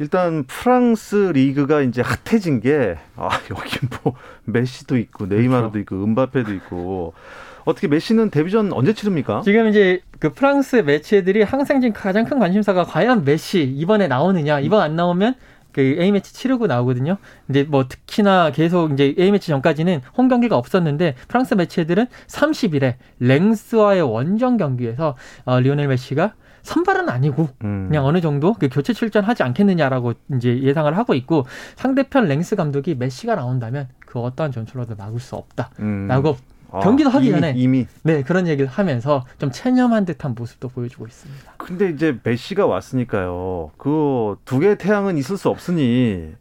일단 0.00 0.44
프랑스 0.44 1.32
리그가 1.34 1.82
이제 1.82 2.02
핫해진 2.02 2.60
게 2.60 2.96
아, 3.14 3.28
여기 3.50 3.78
뭐 4.02 4.14
메시도 4.44 4.96
있고 4.96 5.26
네이마르도 5.26 5.72
그렇죠. 5.72 5.80
있고 5.96 6.04
음바페도 6.04 6.54
있고 6.54 7.12
어떻게 7.66 7.88
메시는 7.88 8.30
데뷔전 8.30 8.72
언제 8.72 8.94
치릅니까? 8.94 9.42
지금 9.44 9.68
이제 9.68 10.00
그 10.18 10.32
프랑스 10.32 10.76
매체들이 10.76 11.42
항상 11.42 11.82
지금 11.82 11.92
가장 11.92 12.24
큰 12.24 12.38
관심사가 12.38 12.84
과연 12.84 13.24
메시 13.24 13.64
이번에 13.64 14.08
나오느냐 14.08 14.60
이번 14.60 14.80
안 14.80 14.96
나오면 14.96 15.34
그 15.78 15.96
A 16.00 16.10
매치 16.10 16.34
치르고 16.34 16.66
나오거든요. 16.66 17.18
이제 17.48 17.62
뭐 17.62 17.86
특히나 17.86 18.50
계속 18.50 18.90
이제 18.90 19.14
A 19.16 19.30
매치 19.30 19.46
전까지는 19.46 20.00
홈 20.16 20.26
경기가 20.26 20.56
없었는데 20.56 21.14
프랑스 21.28 21.54
매체들은 21.54 22.06
30일에 22.26 22.96
랭스와의 23.20 24.02
원정 24.02 24.56
경기에서 24.56 25.14
어, 25.44 25.60
리오넬 25.60 25.86
메시가 25.86 26.34
선발은 26.62 27.08
아니고 27.08 27.50
음. 27.62 27.86
그냥 27.86 28.04
어느 28.04 28.20
정도 28.20 28.54
그 28.54 28.68
교체 28.68 28.92
출전하지 28.92 29.44
않겠느냐라고 29.44 30.14
이제 30.34 30.60
예상을 30.60 30.96
하고 30.96 31.14
있고 31.14 31.46
상대편 31.76 32.26
랭스 32.26 32.56
감독이 32.56 32.96
메시가 32.96 33.36
나온다면 33.36 33.86
그 34.00 34.18
어떠한 34.18 34.50
전술로도 34.50 34.96
막을 34.96 35.20
수 35.20 35.36
없다라고 35.36 36.30
음. 36.30 36.57
아, 36.70 36.80
경기도 36.80 37.08
하기 37.10 37.26
이미, 37.28 37.34
전에 37.34 37.54
이미 37.56 37.86
네 38.02 38.22
그런 38.22 38.46
얘기를 38.46 38.68
하면서 38.68 39.24
좀 39.38 39.50
체념한 39.50 40.04
듯한 40.04 40.34
모습도 40.36 40.68
보여주고 40.68 41.06
있습니다. 41.06 41.54
근데 41.56 41.88
이제 41.90 42.18
메시가 42.22 42.66
왔으니까요. 42.66 43.70
그 43.78 44.36
두 44.44 44.58
개의 44.58 44.76
태양은 44.78 45.16
있을 45.18 45.36
수 45.36 45.48
없으니 45.48 46.32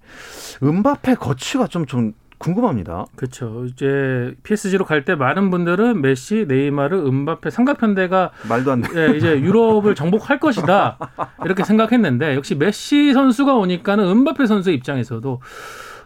음바페 0.64 1.16
거취가 1.16 1.68
좀좀 1.68 2.14
궁금합니다. 2.40 3.06
그렇죠. 3.16 3.66
이제 3.66 4.36
PSG로 4.44 4.86
갈 4.86 5.04
때 5.04 5.16
많은 5.16 5.50
분들은 5.50 6.02
메시, 6.02 6.46
네이마르, 6.48 7.08
음바페 7.08 7.50
삼각편대가 7.50 8.30
말도 8.48 8.72
안 8.72 8.82
돼. 8.82 8.90
예, 9.14 9.18
이제 9.18 9.40
유럽을 9.40 9.96
정복할 9.96 10.40
것이다 10.40 11.00
이렇게 11.46 11.64
생각했는데 11.64 12.36
역시 12.36 12.54
메시 12.54 13.14
선수가 13.14 13.56
오니까는 13.56 14.06
음바페 14.08 14.46
선수 14.46 14.70
입장에서도 14.70 15.42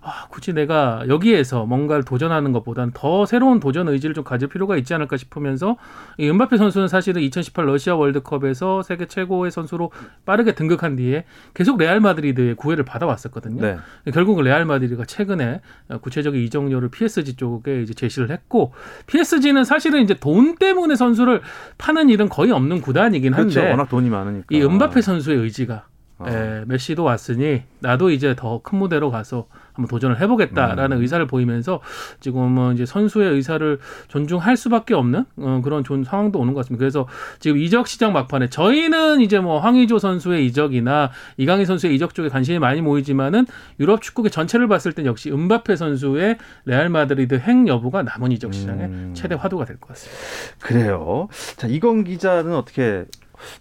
아, 0.03 0.25
굳이 0.29 0.51
내가 0.53 1.03
여기에서 1.07 1.65
뭔가를 1.67 2.03
도전하는 2.03 2.51
것보다는 2.53 2.91
더 2.95 3.25
새로운 3.27 3.59
도전 3.59 3.87
의지를 3.87 4.15
좀 4.15 4.23
가질 4.23 4.47
필요가 4.49 4.75
있지 4.75 4.95
않을까 4.95 5.15
싶으면서 5.15 5.77
이 6.17 6.27
음바페 6.27 6.57
선수는 6.57 6.87
사실은 6.87 7.21
2018 7.21 7.67
러시아 7.67 7.95
월드컵에서 7.95 8.81
세계 8.81 9.05
최고의 9.05 9.51
선수로 9.51 9.91
빠르게 10.25 10.55
등극한 10.55 10.95
뒤에 10.95 11.25
계속 11.53 11.77
레알 11.77 11.99
마드리드의 11.99 12.55
구애를 12.55 12.83
받아왔었거든요. 12.83 13.61
네. 13.61 13.77
결국 14.11 14.41
레알 14.41 14.65
마드리드가 14.65 15.05
최근에 15.05 15.61
구체적인 16.01 16.41
이적료를 16.41 16.89
PSG 16.89 17.35
쪽에 17.35 17.83
이제 17.83 17.93
제시를 17.93 18.31
했고 18.31 18.73
PSG는 19.05 19.63
사실은 19.65 20.01
이제 20.01 20.15
돈 20.15 20.55
때문에 20.55 20.95
선수를 20.95 21.41
파는 21.77 22.09
일은 22.09 22.27
거의 22.27 22.51
없는 22.51 22.81
구단이긴 22.81 23.33
한데 23.35 23.53
그렇죠. 23.53 23.69
워낙 23.69 23.87
돈이 23.87 24.09
많으니까. 24.09 24.47
이 24.49 24.61
음바페 24.63 25.01
선수의 25.01 25.37
의지가 25.37 25.85
아. 26.17 26.29
에, 26.31 26.63
메시도 26.65 27.03
왔으니 27.03 27.63
나도 27.79 28.09
이제 28.09 28.35
더 28.35 28.59
큰 28.63 28.79
무대로 28.79 29.11
가서 29.11 29.45
한번 29.73 29.87
도전을 29.89 30.19
해보겠다라는 30.21 30.97
음. 30.97 31.01
의사를 31.01 31.25
보이면서 31.27 31.79
지금은 32.19 32.73
이제 32.75 32.85
선수의 32.85 33.31
의사를 33.33 33.79
존중할 34.07 34.57
수밖에 34.57 34.93
없는 34.93 35.25
어, 35.37 35.61
그런 35.63 35.83
좋은 35.83 36.03
상황도 36.03 36.39
오는 36.39 36.53
것 36.53 36.61
같습니다. 36.61 36.79
그래서 36.79 37.07
지금 37.39 37.57
이적 37.57 37.87
시장 37.87 38.13
막판에 38.13 38.49
저희는 38.49 39.21
이제 39.21 39.39
뭐 39.39 39.59
황의조 39.59 39.99
선수의 39.99 40.45
이적이나 40.47 41.11
이강인 41.37 41.65
선수의 41.65 41.95
이적 41.95 42.13
쪽에 42.13 42.29
관심이 42.29 42.59
많이 42.59 42.81
모이지만은 42.81 43.45
유럽 43.79 44.01
축구계 44.01 44.29
전체를 44.29 44.67
봤을 44.67 44.93
땐 44.93 45.05
역시 45.05 45.31
음바페 45.31 45.75
선수의 45.75 46.37
레알 46.65 46.89
마드리드 46.89 47.35
행 47.39 47.67
여부가 47.67 48.03
남은 48.03 48.31
이적 48.31 48.53
시장의 48.53 48.85
음. 48.85 49.11
최대 49.15 49.35
화두가 49.35 49.65
될 49.65 49.77
것 49.79 49.89
같습니다. 49.89 50.21
그래요. 50.59 51.27
자, 51.57 51.67
이건 51.67 52.03
기자는 52.03 52.53
어떻게 52.53 53.05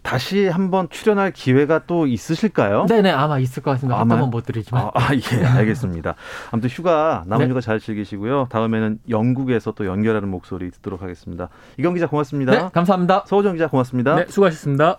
다시 0.02 0.48
한번 0.48 0.88
출연할 0.90 1.32
기회가 1.32 1.82
또 1.86 2.06
있으실까요? 2.06 2.86
네네 2.86 3.10
아마 3.10 3.38
있을 3.38 3.62
것 3.62 3.72
같습니다. 3.72 4.00
어떤 4.00 4.20
건못 4.20 4.46
드리지만. 4.46 4.84
아, 4.84 4.90
아, 4.94 5.08
예, 5.14 5.44
알겠습니다. 5.44 6.14
아무튼 6.50 6.70
휴가 6.70 7.24
남은 7.26 7.46
네. 7.46 7.50
휴가 7.50 7.60
잘 7.60 7.80
즐기시고요. 7.80 8.48
다음에는 8.50 9.00
영국에서 9.08 9.72
또 9.72 9.86
연결하는 9.86 10.28
목소리 10.28 10.70
듣도록 10.70 11.02
하겠습니다. 11.02 11.48
이경 11.78 11.94
기자 11.94 12.06
고맙습니다. 12.06 12.52
네 12.52 12.68
감사합니다. 12.72 13.24
서호정 13.26 13.54
기자 13.54 13.68
고맙습니다. 13.68 14.16
네, 14.16 14.26
수고하셨습니다. 14.28 14.98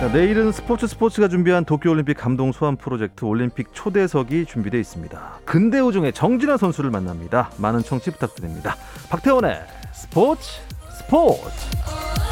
자, 0.00 0.08
내일은 0.12 0.52
스포츠 0.52 0.86
스포츠가 0.86 1.28
준비한 1.28 1.64
도쿄올림픽 1.64 2.16
감동 2.18 2.52
소환 2.52 2.76
프로젝트 2.76 3.24
올림픽 3.24 3.68
초대석이 3.72 4.44
준비되어 4.44 4.78
있습니다. 4.80 5.38
근대 5.44 5.78
우 5.80 5.92
중에 5.92 6.10
정진아 6.10 6.56
선수를 6.56 6.90
만납니다. 6.90 7.50
많은 7.58 7.80
청취 7.80 8.10
부탁드립니다. 8.10 8.76
박태원의 9.08 9.62
스포츠 9.92 10.60
스포츠. 10.90 12.23